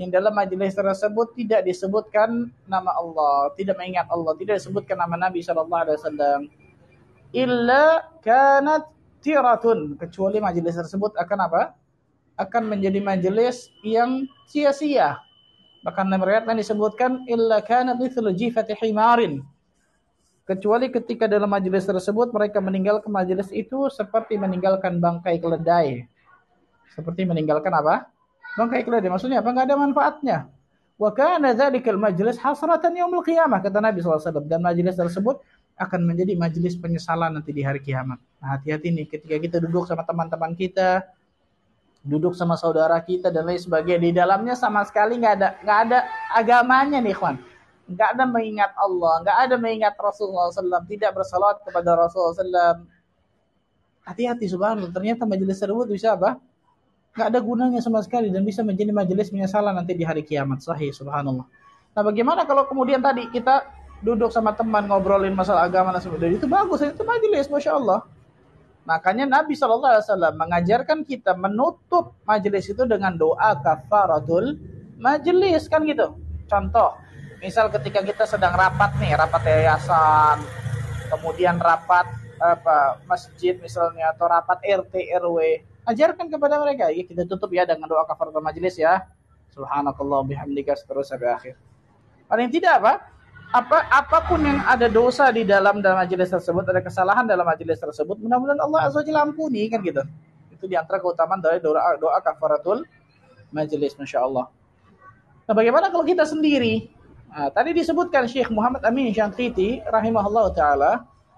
[0.02, 5.46] yang dalam majelis tersebut tidak disebutkan nama Allah, tidak mengingat Allah, tidak disebutkan nama Nabi
[5.46, 6.40] sallallahu alaihi wasallam
[7.32, 8.90] illa kanat
[9.22, 11.62] tiratun kecuali majelis tersebut akan apa?
[12.42, 15.22] Akan menjadi majelis yang sia-sia.
[15.86, 19.46] Bahkan dalam riwayat disebutkan illa kana mithlu jifati himarin.
[20.46, 26.10] Kecuali ketika dalam majelis tersebut mereka meninggalkan majelis itu seperti meninggalkan bangkai keledai.
[26.92, 28.10] Seperti meninggalkan apa?
[28.58, 29.10] Bangkai keledai.
[29.10, 29.50] Maksudnya apa?
[29.54, 30.38] Enggak ada manfaatnya.
[31.00, 34.44] Wa kana dzalikal majlis hasratan yaumil qiyamah kata Nabi SAW.
[34.46, 35.42] Dan majelis tersebut
[35.82, 38.22] akan menjadi majelis penyesalan nanti di hari kiamat.
[38.38, 41.02] Nah, hati-hati nih ketika kita duduk sama teman-teman kita,
[42.02, 44.02] duduk sama saudara kita dan lain sebagainya.
[44.02, 46.00] Di dalamnya sama sekali nggak ada nggak ada
[46.34, 47.38] agamanya nih kawan
[47.92, 52.88] nggak ada mengingat Allah nggak ada mengingat Rasulullah SAW tidak bersalat kepada Rasulullah SAW
[54.06, 54.92] hati-hati subhanallah.
[54.92, 56.42] Ternyata majelis tersebut bisa apa?
[57.14, 60.64] Nggak ada gunanya sama sekali dan bisa menjadi majelis penyesalan nanti di hari kiamat.
[60.64, 61.46] Sahih subhanallah.
[61.92, 63.68] Nah bagaimana kalau kemudian tadi kita
[64.02, 66.40] duduk sama teman ngobrolin masalah agama dan sebagainya?
[66.40, 68.08] Itu bagus itu majelis masya Allah
[68.86, 69.78] makanya Nabi saw
[70.34, 74.58] mengajarkan kita menutup majelis itu dengan doa kafaratul
[74.98, 76.18] majelis kan gitu.
[76.50, 76.98] Contoh
[77.42, 80.38] misal ketika kita sedang rapat nih rapat yayasan
[81.10, 82.06] kemudian rapat
[82.42, 85.38] apa masjid misalnya atau rapat RT RW
[85.86, 89.06] ajarkan kepada mereka ya kita tutup ya dengan doa kafaratul majelis ya.
[89.52, 91.56] Subhanakallah bihamdika seterusnya sampai akhir.
[92.32, 92.94] Paling tidak apa
[93.52, 97.84] apa apa pun yang ada dosa di dalam dalam majelis tersebut, ada kesalahan dalam majelis
[97.84, 100.00] tersebut, mudah-mudahan Allah azza wajalla ampuni kan gitu.
[100.56, 102.88] Itu di antara keutamaan dari doa doa kafaratul
[103.52, 104.48] majelis masya Allah.
[105.46, 106.88] Nah, bagaimana kalau kita sendiri?
[107.28, 110.92] Nah, tadi disebutkan Syekh Muhammad Amin Syantiti rahimahullah taala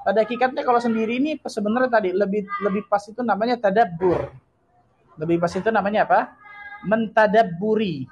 [0.05, 4.29] pada hakikatnya kalau sendiri ini sebenarnya tadi lebih lebih pas itu namanya tadabbur.
[5.17, 6.19] Lebih pas itu namanya apa?
[6.85, 8.05] Mentadabburi.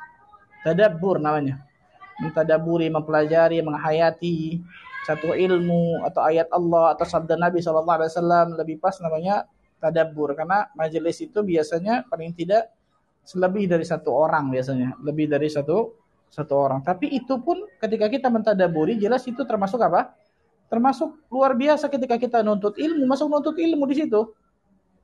[0.66, 1.71] Tadabbur namanya
[2.20, 4.60] mentadaburi, mempelajari, menghayati
[5.02, 8.48] satu ilmu atau ayat Allah atau sabda Nabi Shallallahu Alaihi Wasallam.
[8.58, 9.50] Lebih pas namanya
[9.82, 12.70] tadabur karena majelis itu biasanya paling tidak
[13.38, 15.98] lebih dari satu orang biasanya lebih dari satu
[16.32, 16.80] satu orang.
[16.86, 20.14] Tapi itu pun ketika kita mentadaburi jelas itu termasuk apa?
[20.72, 24.22] Termasuk luar biasa ketika kita menuntut ilmu masuk menuntut ilmu di situ.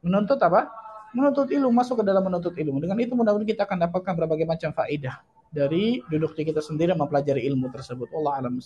[0.06, 0.72] Menuntut apa?
[1.12, 2.80] Menuntut ilmu masuk ke dalam menuntut ilmu.
[2.80, 7.44] Dengan itu mudah-mudahan kita akan dapatkan berbagai macam faedah dari duduk di kita sendiri mempelajari
[7.48, 8.12] ilmu tersebut.
[8.14, 8.60] Allah alam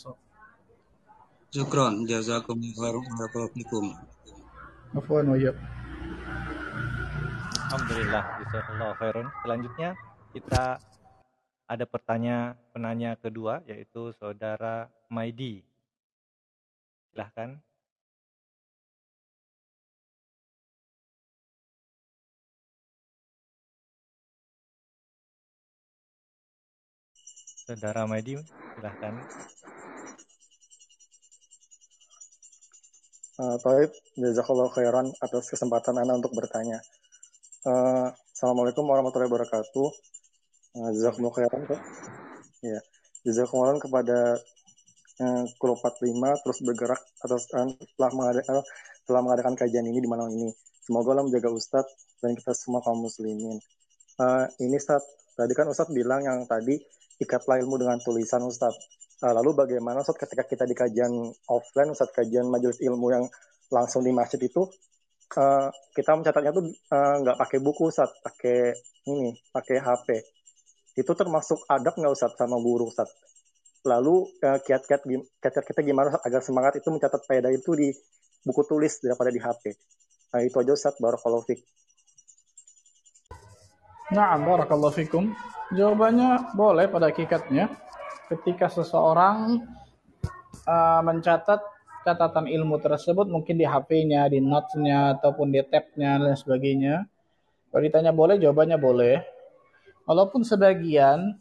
[1.51, 3.95] Syukron, jazakumullahu khairan.
[4.95, 5.37] Afwan wa
[7.71, 9.27] Alhamdulillah, jazakallahu khairan.
[9.43, 9.89] Selanjutnya
[10.31, 10.79] kita
[11.71, 15.63] ada pertanyaan penanya kedua yaitu saudara Maidi.
[17.11, 17.59] Silahkan.
[27.61, 28.41] Saudara Maidi,
[28.73, 29.13] silahkan.
[33.37, 36.81] Uh, Taib, jazakallah khairan atas kesempatan Anda untuk bertanya.
[37.61, 39.87] Uh, Assalamualaikum warahmatullahi wabarakatuh.
[40.73, 41.61] Uh, jazakallah khairan.
[42.65, 42.81] Ya,
[43.29, 44.41] jazakallah kepada
[45.21, 48.65] uh, Kuro 45 terus bergerak atas uh, telah, mengadakan, uh,
[49.05, 50.49] telah mengadakan kajian ini di malam ini.
[50.81, 53.61] Semoga Allah menjaga Ustadz dan kita semua kaum muslimin.
[54.17, 56.81] Uh, ini Ustadz, tadi kan Ustadz bilang yang tadi
[57.21, 58.81] ikatlah ilmu dengan tulisan Ustadz.
[59.21, 61.13] Uh, lalu bagaimana Ustadz ketika kita di kajian
[61.45, 63.25] offline, Ustadz kajian majelis ilmu yang
[63.69, 64.65] langsung di masjid itu,
[65.37, 68.73] uh, kita mencatatnya tuh eh, nggak pakai buku Ustadz, pakai
[69.07, 70.07] ini, pakai HP.
[70.97, 73.15] Itu termasuk adab nggak Ustadz sama guru Ustadz?
[73.87, 75.01] Lalu kiat-kiat
[75.41, 77.87] kiat kita gimana Ustadz, agar semangat itu mencatat faedah itu di
[78.43, 79.63] buku tulis daripada di HP.
[80.35, 81.63] Nah itu aja Ustadz, barakallahu fiqh.
[84.11, 85.31] Nah, barakallahu fikum.
[85.71, 87.71] Jawabannya boleh pada hakikatnya.
[88.27, 89.63] Ketika seseorang
[90.67, 91.63] uh, mencatat
[92.03, 97.07] catatan ilmu tersebut mungkin di HP-nya, di notes-nya, ataupun di tab-nya dan sebagainya.
[97.71, 99.23] Kalau ditanya boleh, jawabannya boleh.
[100.03, 101.39] Walaupun sebagian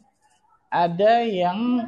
[0.71, 1.83] ada yang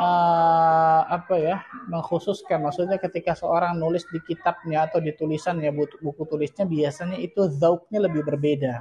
[0.00, 1.56] uh, apa ya
[1.92, 5.68] mengkhususkan maksudnya ketika seorang nulis di kitabnya atau di tulisannya
[6.00, 8.80] buku, tulisnya biasanya itu zauknya lebih berbeda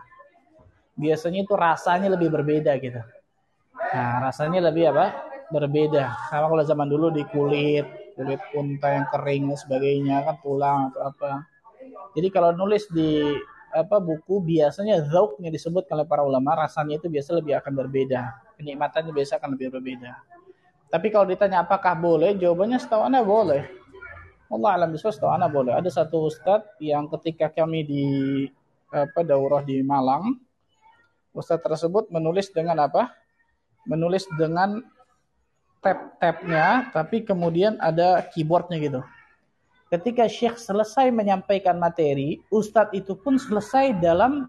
[0.94, 3.02] biasanya itu rasanya lebih berbeda gitu.
[3.94, 5.14] Nah, rasanya lebih apa?
[5.50, 6.30] Berbeda.
[6.30, 7.86] Sama kalau zaman dulu di kulit,
[8.18, 11.32] kulit unta yang kering dan sebagainya kan tulang atau apa.
[12.14, 13.34] Jadi kalau nulis di
[13.74, 18.22] apa buku biasanya zauknya disebut oleh para ulama rasanya itu biasa lebih akan berbeda.
[18.62, 20.14] Kenikmatannya biasa akan lebih berbeda.
[20.94, 23.66] Tapi kalau ditanya apakah boleh, jawabannya setahu anda boleh.
[24.54, 25.74] Allah alam biswa setahu anda boleh.
[25.74, 28.06] Ada satu ustadz yang ketika kami di
[28.94, 30.38] apa daurah di Malang,
[31.34, 33.10] Ustaz tersebut menulis dengan apa?
[33.90, 34.86] Menulis dengan
[35.82, 39.02] tab-tabnya, tapi kemudian ada keyboardnya gitu.
[39.92, 44.48] Ketika Syekh selesai menyampaikan materi, Ustadz itu pun selesai dalam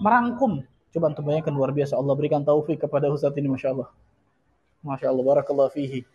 [0.00, 0.62] merangkum.
[0.94, 1.98] Coba untuk bayangkan luar biasa.
[1.98, 3.88] Allah berikan taufik kepada Ustadz ini, Masya Allah.
[4.84, 6.06] Masya Allah, Barakallah fihi.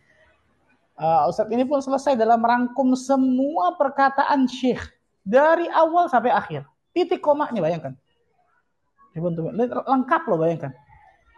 [0.98, 4.82] Uh, Ustadz ini pun selesai dalam merangkum semua perkataan Syekh.
[5.22, 6.66] Dari awal sampai akhir.
[6.96, 7.94] Titik komanya bayangkan
[9.16, 10.72] lengkap loh bayangkan.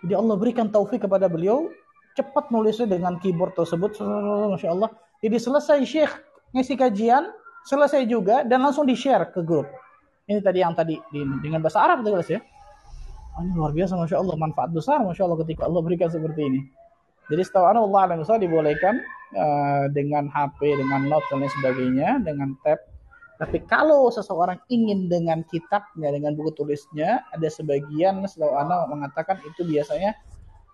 [0.02, 1.70] Jadi Allah berikan taufik kepada beliau,
[2.18, 4.02] cepat nulisnya dengan keyboard tersebut,
[4.52, 4.90] masya Allah.
[5.22, 6.12] Jadi selesai Syekh
[6.58, 7.30] ngisi kajian,
[7.70, 9.70] selesai juga dan langsung di share ke grup.
[10.26, 12.42] Ini tadi yang tadi dengan bahasa Arab jelas ya.
[13.38, 16.62] Oh, ini luar biasa, masya Allah, manfaat besar, masya Allah ketika Allah berikan seperti ini.
[17.32, 19.00] Jadi setahu Allah alam dibolehkan
[19.40, 22.91] uh, dengan HP, dengan note dan lain sebagainya, dengan tab
[23.42, 29.66] tapi kalau seseorang ingin dengan kitabnya, dengan buku tulisnya, ada sebagian selalu anak mengatakan itu
[29.66, 30.14] biasanya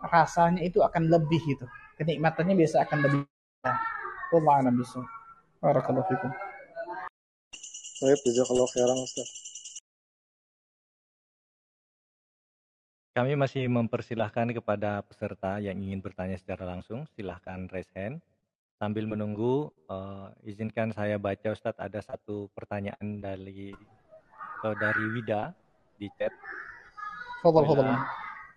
[0.03, 1.63] rasanya itu akan lebih gitu.
[1.95, 3.19] Kenikmatannya biasa akan lebih.
[4.35, 5.07] Wallahu a'lam bishawab.
[5.63, 6.31] Barakallahu fikum.
[8.03, 9.29] Baik, jazakallah khairan Ustaz.
[13.15, 18.19] Kami masih mempersilahkan kepada peserta yang ingin bertanya secara langsung, silahkan raise hand.
[18.77, 23.73] Sambil menunggu, uh, izinkan saya baca Ustadz ada satu pertanyaan dari
[24.61, 25.49] saudari Wida
[25.97, 26.29] di chat.
[27.41, 27.97] Fadal, fadal.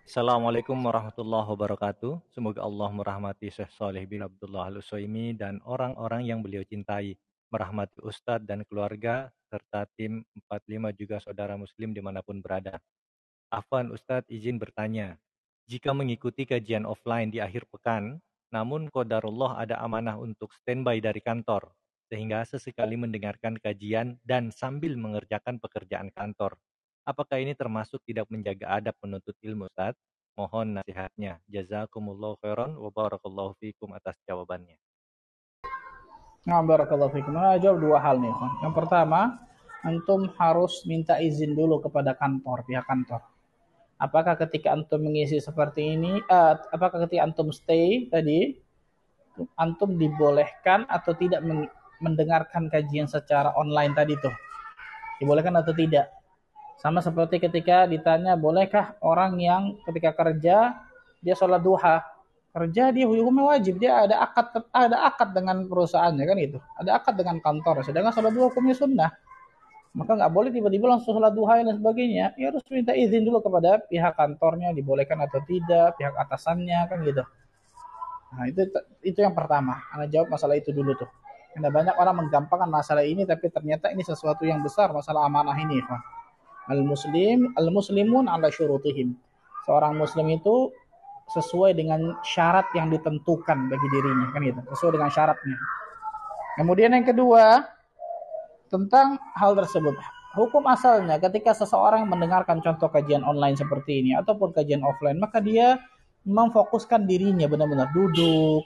[0.05, 2.21] Assalamualaikum warahmatullahi wabarakatuh.
[2.37, 4.77] Semoga Allah merahmati Syekh Saleh bin Abdullah al
[5.33, 7.17] dan orang-orang yang beliau cintai.
[7.49, 12.77] Merahmati Ustadz dan keluarga, serta tim 45 juga saudara muslim di mana pun berada.
[13.49, 15.17] Afwan Ustadz izin bertanya,
[15.65, 18.21] jika mengikuti kajian offline di akhir pekan,
[18.51, 21.71] namun qadarullah ada amanah untuk standby dari kantor,
[22.11, 26.59] sehingga sesekali mendengarkan kajian dan sambil mengerjakan pekerjaan kantor.
[27.07, 29.95] Apakah ini termasuk tidak menjaga adab menuntut ilmu Ustaz?
[30.35, 31.39] Mohon nasihatnya.
[31.47, 34.75] Jazakumullah khairan wa barakallahu fikum atas jawabannya.
[36.45, 37.31] Nah, barakallahu fikum.
[37.33, 38.31] Nah, jawab dua hal nih,
[38.61, 39.39] Yang pertama,
[39.87, 43.30] antum harus minta izin dulu kepada kantor, pihak kantor
[44.01, 48.57] apakah ketika antum mengisi seperti ini uh, apakah ketika antum stay tadi
[49.55, 51.45] antum dibolehkan atau tidak
[52.01, 54.33] mendengarkan kajian secara online tadi tuh?
[55.21, 56.09] Dibolehkan atau tidak?
[56.81, 60.81] Sama seperti ketika ditanya bolehkah orang yang ketika kerja
[61.21, 62.01] dia sholat duha?
[62.51, 67.15] Kerja dia hukumnya wajib dia ada akad ada akad dengan perusahaannya kan itu ada akad
[67.15, 69.07] dengan kantor sedangkan sholat duha hukumnya sunnah
[69.91, 72.31] maka nggak boleh tiba-tiba langsung sholat duha dan sebagainya.
[72.39, 77.23] Ya harus minta izin dulu kepada pihak kantornya dibolehkan atau tidak, pihak atasannya kan gitu.
[78.31, 78.71] Nah itu
[79.03, 79.83] itu yang pertama.
[79.91, 81.11] Anda jawab masalah itu dulu tuh.
[81.51, 85.83] Karena banyak orang menggampangkan masalah ini, tapi ternyata ini sesuatu yang besar masalah amanah ini.
[86.71, 89.11] Al muslim al muslimun ala syurutihim.
[89.67, 90.71] Seorang muslim itu
[91.35, 94.63] sesuai dengan syarat yang ditentukan bagi dirinya kan gitu.
[94.71, 95.59] Sesuai dengan syaratnya.
[96.55, 97.67] Kemudian yang kedua,
[98.71, 99.93] tentang hal tersebut.
[100.31, 105.75] Hukum asalnya ketika seseorang mendengarkan contoh kajian online seperti ini ataupun kajian offline, maka dia
[106.23, 108.63] memfokuskan dirinya benar-benar duduk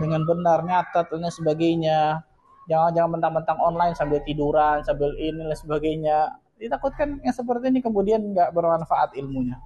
[0.00, 2.24] dengan benar nyatat dan sebagainya.
[2.70, 6.18] Jangan jangan mentang-mentang online sambil tiduran, sambil ini dan sebagainya.
[6.56, 9.60] Ditakutkan yang seperti ini kemudian nggak bermanfaat ilmunya.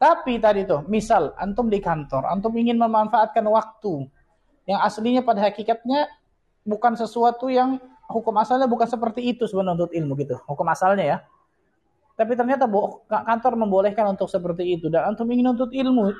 [0.00, 4.08] Tapi tadi tuh, misal antum di kantor, antum ingin memanfaatkan waktu
[4.64, 6.08] yang aslinya pada hakikatnya
[6.64, 7.76] bukan sesuatu yang
[8.10, 10.36] hukum asalnya bukan seperti itu sebenarnya untuk ilmu gitu.
[10.50, 11.18] Hukum asalnya ya.
[12.18, 12.68] Tapi ternyata
[13.08, 16.12] kantor membolehkan untuk seperti itu dan antum ingin untuk ilmu,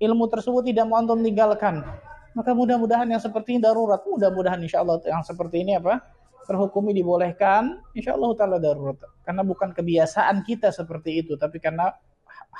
[0.00, 1.84] ilmu tersebut tidak mau antum tinggalkan.
[2.32, 6.00] Maka mudah-mudahan yang seperti ini darurat, mudah-mudahan insya Allah yang seperti ini apa
[6.48, 8.96] terhukumi dibolehkan, insya Allah taala darurat.
[9.28, 11.92] Karena bukan kebiasaan kita seperti itu, tapi karena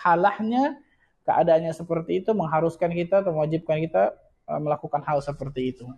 [0.05, 0.76] halahnya
[1.24, 4.12] keadaannya seperti itu mengharuskan kita atau mewajibkan kita
[4.53, 5.89] eh, melakukan hal seperti itu.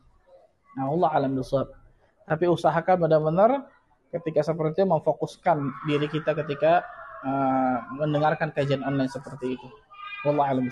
[0.78, 1.83] Nah, Allah alam bisawab.
[2.24, 3.68] Tapi usahakan benar-benar
[4.08, 6.86] ketika seperti itu memfokuskan diri kita ketika
[7.20, 9.68] uh, mendengarkan kajian online seperti itu.
[10.24, 10.68] Wallah alam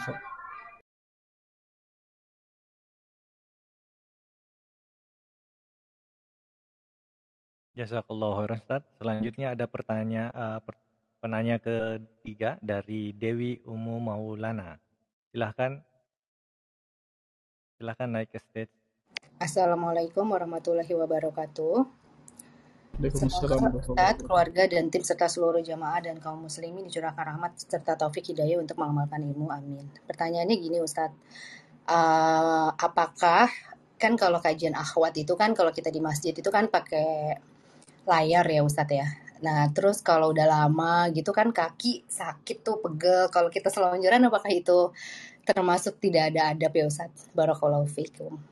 [7.73, 8.83] Jazakallah khairan Ustaz.
[9.01, 10.77] Selanjutnya ada pertanyaan uh, per,
[11.25, 14.77] penanya ketiga dari Dewi Umu Maulana.
[15.33, 15.81] Silahkan
[17.81, 18.82] silahkan naik ke stage.
[19.39, 22.03] Assalamualaikum warahmatullahi wabarakatuh.
[23.01, 28.61] Semoga keluarga dan tim serta seluruh jamaah dan kaum muslimin dicurahkan rahmat serta taufik hidayah
[28.61, 29.49] untuk mengamalkan ilmu.
[29.49, 29.89] Amin.
[30.05, 31.17] Pertanyaannya gini Ustadz,
[31.89, 33.49] uh, apakah
[33.97, 37.41] kan kalau kajian akhwat itu kan kalau kita di masjid itu kan pakai
[38.05, 39.09] layar ya Ustadz ya.
[39.41, 43.33] Nah terus kalau udah lama gitu kan kaki sakit tuh pegel.
[43.33, 44.93] Kalau kita selonjoran apakah itu
[45.43, 47.33] termasuk tidak ada adab ya Ustadz?
[47.35, 48.52] Barakallahu fikum.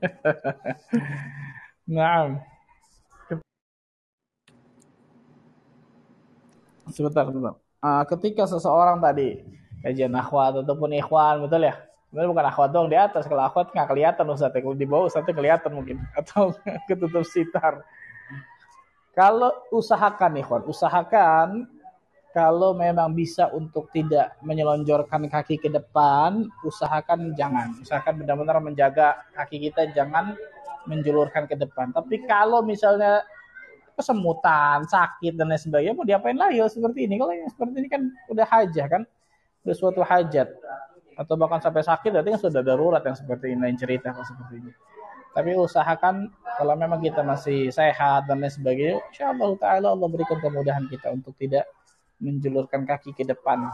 [1.90, 2.40] Naam.
[6.90, 7.54] Sebentar, sebentar.
[7.80, 9.46] Uh, ketika seseorang tadi
[9.80, 11.78] kajian akhwat ataupun ikhwan, betul ya?
[12.10, 13.24] Sebenarnya bukan akhwat dong di atas.
[13.30, 14.50] Kalau akhwat nggak kelihatan Ustaz.
[14.50, 16.02] Kalau di bawah Ustaz kelihatan mungkin.
[16.18, 16.58] Atau
[16.90, 17.86] ketutup sitar.
[19.14, 21.70] Kalau usahakan ikhwan, usahakan
[22.30, 27.74] kalau memang bisa untuk tidak menyelonjorkan kaki ke depan, usahakan jangan.
[27.82, 30.38] Usahakan benar-benar menjaga kaki kita jangan
[30.86, 31.90] menjulurkan ke depan.
[31.90, 33.26] Tapi kalau misalnya
[33.98, 37.18] kesemutan, sakit dan lain sebagainya, mau diapain lagi seperti ini?
[37.18, 39.02] Kalau yang seperti ini kan udah hajat kan,
[39.66, 40.48] udah suatu hajat
[41.20, 44.54] atau bahkan sampai sakit berarti kan sudah darurat yang seperti ini lain cerita kalau seperti
[44.64, 44.72] ini.
[45.30, 50.40] Tapi usahakan kalau memang kita masih sehat dan lain sebagainya, insya Allah Taala Allah berikan
[50.40, 51.68] kemudahan kita untuk tidak
[52.20, 53.66] menjulurkan kaki ke depan.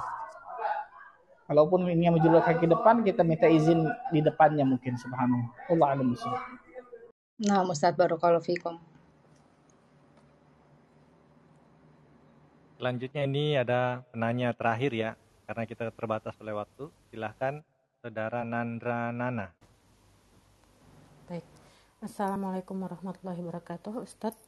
[1.46, 5.50] Kalaupun ini yang menjulurkan kaki ke depan, kita minta izin di depannya mungkin subhanallah.
[5.70, 6.14] Allah alam
[7.36, 8.80] Nah, Ustaz Barakallahu Fikum.
[12.80, 15.10] Selanjutnya ini ada penanya terakhir ya,
[15.44, 16.88] karena kita terbatas oleh waktu.
[17.12, 17.60] Silahkan
[18.00, 19.52] Saudara Nandra Nana.
[21.28, 21.44] Baik.
[22.04, 24.38] Assalamualaikum warahmatullahi wabarakatuh, Ustadz.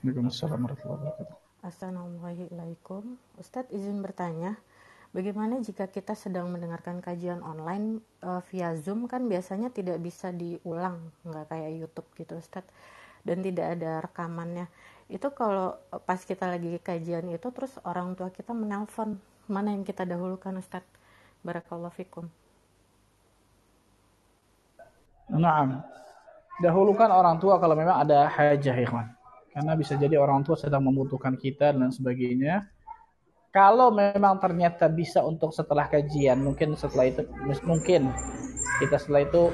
[0.00, 1.45] Waalaikumsalam warahmatullahi wabarakatuh.
[1.66, 3.18] Assalamualaikum.
[3.42, 4.54] Ustadz izin bertanya,
[5.10, 11.10] bagaimana jika kita sedang mendengarkan kajian online uh, via Zoom kan biasanya tidak bisa diulang,
[11.26, 12.70] nggak kayak YouTube gitu Ustadz,
[13.26, 14.70] dan tidak ada rekamannya.
[15.10, 15.74] Itu kalau
[16.06, 19.18] pas kita lagi kajian itu terus orang tua kita menelpon,
[19.50, 20.86] mana yang kita dahulukan Ustadz?
[21.42, 22.30] Barakallahu fikum.
[25.34, 25.82] Nah,
[26.62, 29.15] dahulukan orang tua kalau memang ada hajah ikhwan.
[29.56, 32.68] Karena bisa jadi orang tua sedang membutuhkan kita dan sebagainya.
[33.48, 37.24] Kalau memang ternyata bisa untuk setelah kajian, mungkin setelah itu
[37.64, 38.12] mungkin
[38.84, 39.48] kita setelah itu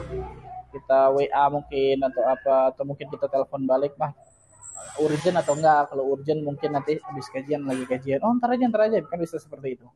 [0.74, 4.10] kita WA mungkin atau apa atau mungkin kita telepon balik mah
[4.98, 5.94] urgent atau enggak?
[5.94, 8.26] Kalau urgent mungkin nanti habis kajian lagi kajian.
[8.26, 9.86] Oh ntar aja ntar aja kan bisa seperti itu.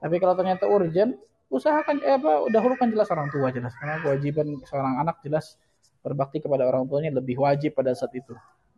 [0.00, 1.20] Tapi kalau ternyata urgent
[1.52, 3.76] usahakan eh, apa dahulukan jelas orang tua jelas.
[3.76, 5.60] Karena kewajiban seorang anak jelas
[6.00, 8.32] berbakti kepada orang tuanya lebih wajib pada saat itu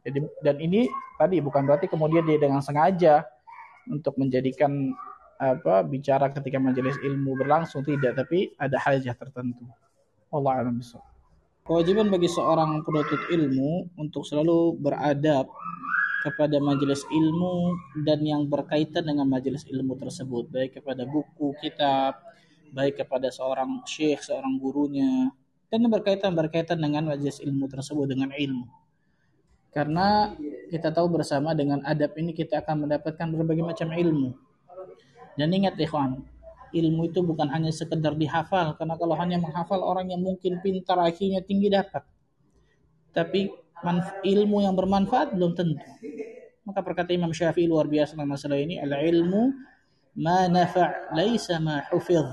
[0.04, 3.24] jadi dan ini tadi bukan berarti kemudian dia dengan sengaja
[3.88, 4.92] untuk menjadikan
[5.40, 9.66] apa bicara ketika majelis ilmu berlangsung tidak, tapi ada hajah tertentu.
[10.30, 10.78] Allah alam
[11.64, 15.48] Kewajiban bagi seorang penuntut ilmu untuk selalu beradab
[16.24, 22.20] kepada majelis ilmu dan yang berkaitan dengan majelis ilmu tersebut, baik kepada buku, kitab,
[22.72, 25.32] baik kepada seorang syekh, seorang gurunya,
[25.72, 28.83] dan berkaitan berkaitan dengan majelis ilmu tersebut dengan ilmu.
[29.74, 30.30] Karena
[30.70, 34.30] kita tahu bersama dengan adab ini kita akan mendapatkan berbagai macam ilmu.
[35.34, 36.22] Dan ingat ikhwan,
[36.70, 38.78] ilmu itu bukan hanya sekedar dihafal.
[38.78, 42.06] Karena kalau hanya menghafal orang yang mungkin pintar akhirnya tinggi dapat.
[43.10, 43.50] Tapi
[44.22, 45.82] ilmu yang bermanfaat belum tentu.
[46.62, 49.52] Maka perkata Imam Syafi'i luar biasa dalam masalah ini, al-ilmu
[50.22, 52.30] ma nafa' laisa ma hufidh.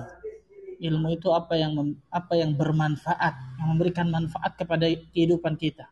[0.78, 1.74] Ilmu itu apa yang
[2.14, 5.91] apa yang bermanfaat, yang memberikan manfaat kepada kehidupan kita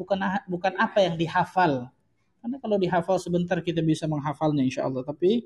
[0.00, 1.92] bukan bukan apa yang dihafal.
[2.40, 5.04] Karena kalau dihafal sebentar kita bisa menghafalnya insya Allah.
[5.04, 5.44] Tapi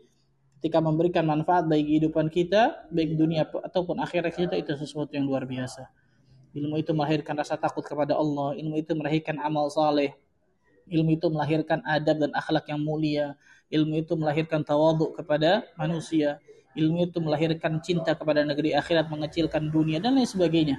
[0.62, 5.42] ketika memberikan manfaat bagi kehidupan kita, baik dunia ataupun akhirat kita itu sesuatu yang luar
[5.42, 5.90] biasa.
[6.55, 8.55] Ilmu itu melahirkan rasa takut kepada Allah.
[8.55, 10.14] Ilmu itu melahirkan amal saleh.
[10.86, 13.34] Ilmu itu melahirkan adab dan akhlak yang mulia.
[13.74, 16.38] Ilmu itu melahirkan tawaduk kepada manusia.
[16.78, 20.78] Ilmu itu melahirkan cinta kepada negeri akhirat, mengecilkan dunia dan lain sebagainya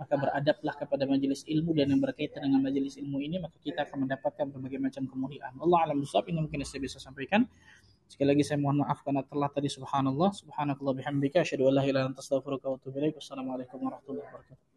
[0.00, 4.08] maka beradablah kepada majelis ilmu dan yang berkaitan dengan majelis ilmu ini maka kita akan
[4.08, 5.52] mendapatkan berbagai macam kemuliaan.
[5.60, 7.44] Allah alam bisawab ini mungkin saya bisa sampaikan.
[8.08, 11.88] Sekali lagi saya mohon maaf karena telah tadi subhanallah subhanakallah bihamdika asyhadu an la ilaha
[11.92, 13.20] illa anta astaghfiruka wa atubu ilaik.
[13.20, 14.69] Warahmatullahi wabarakatuh.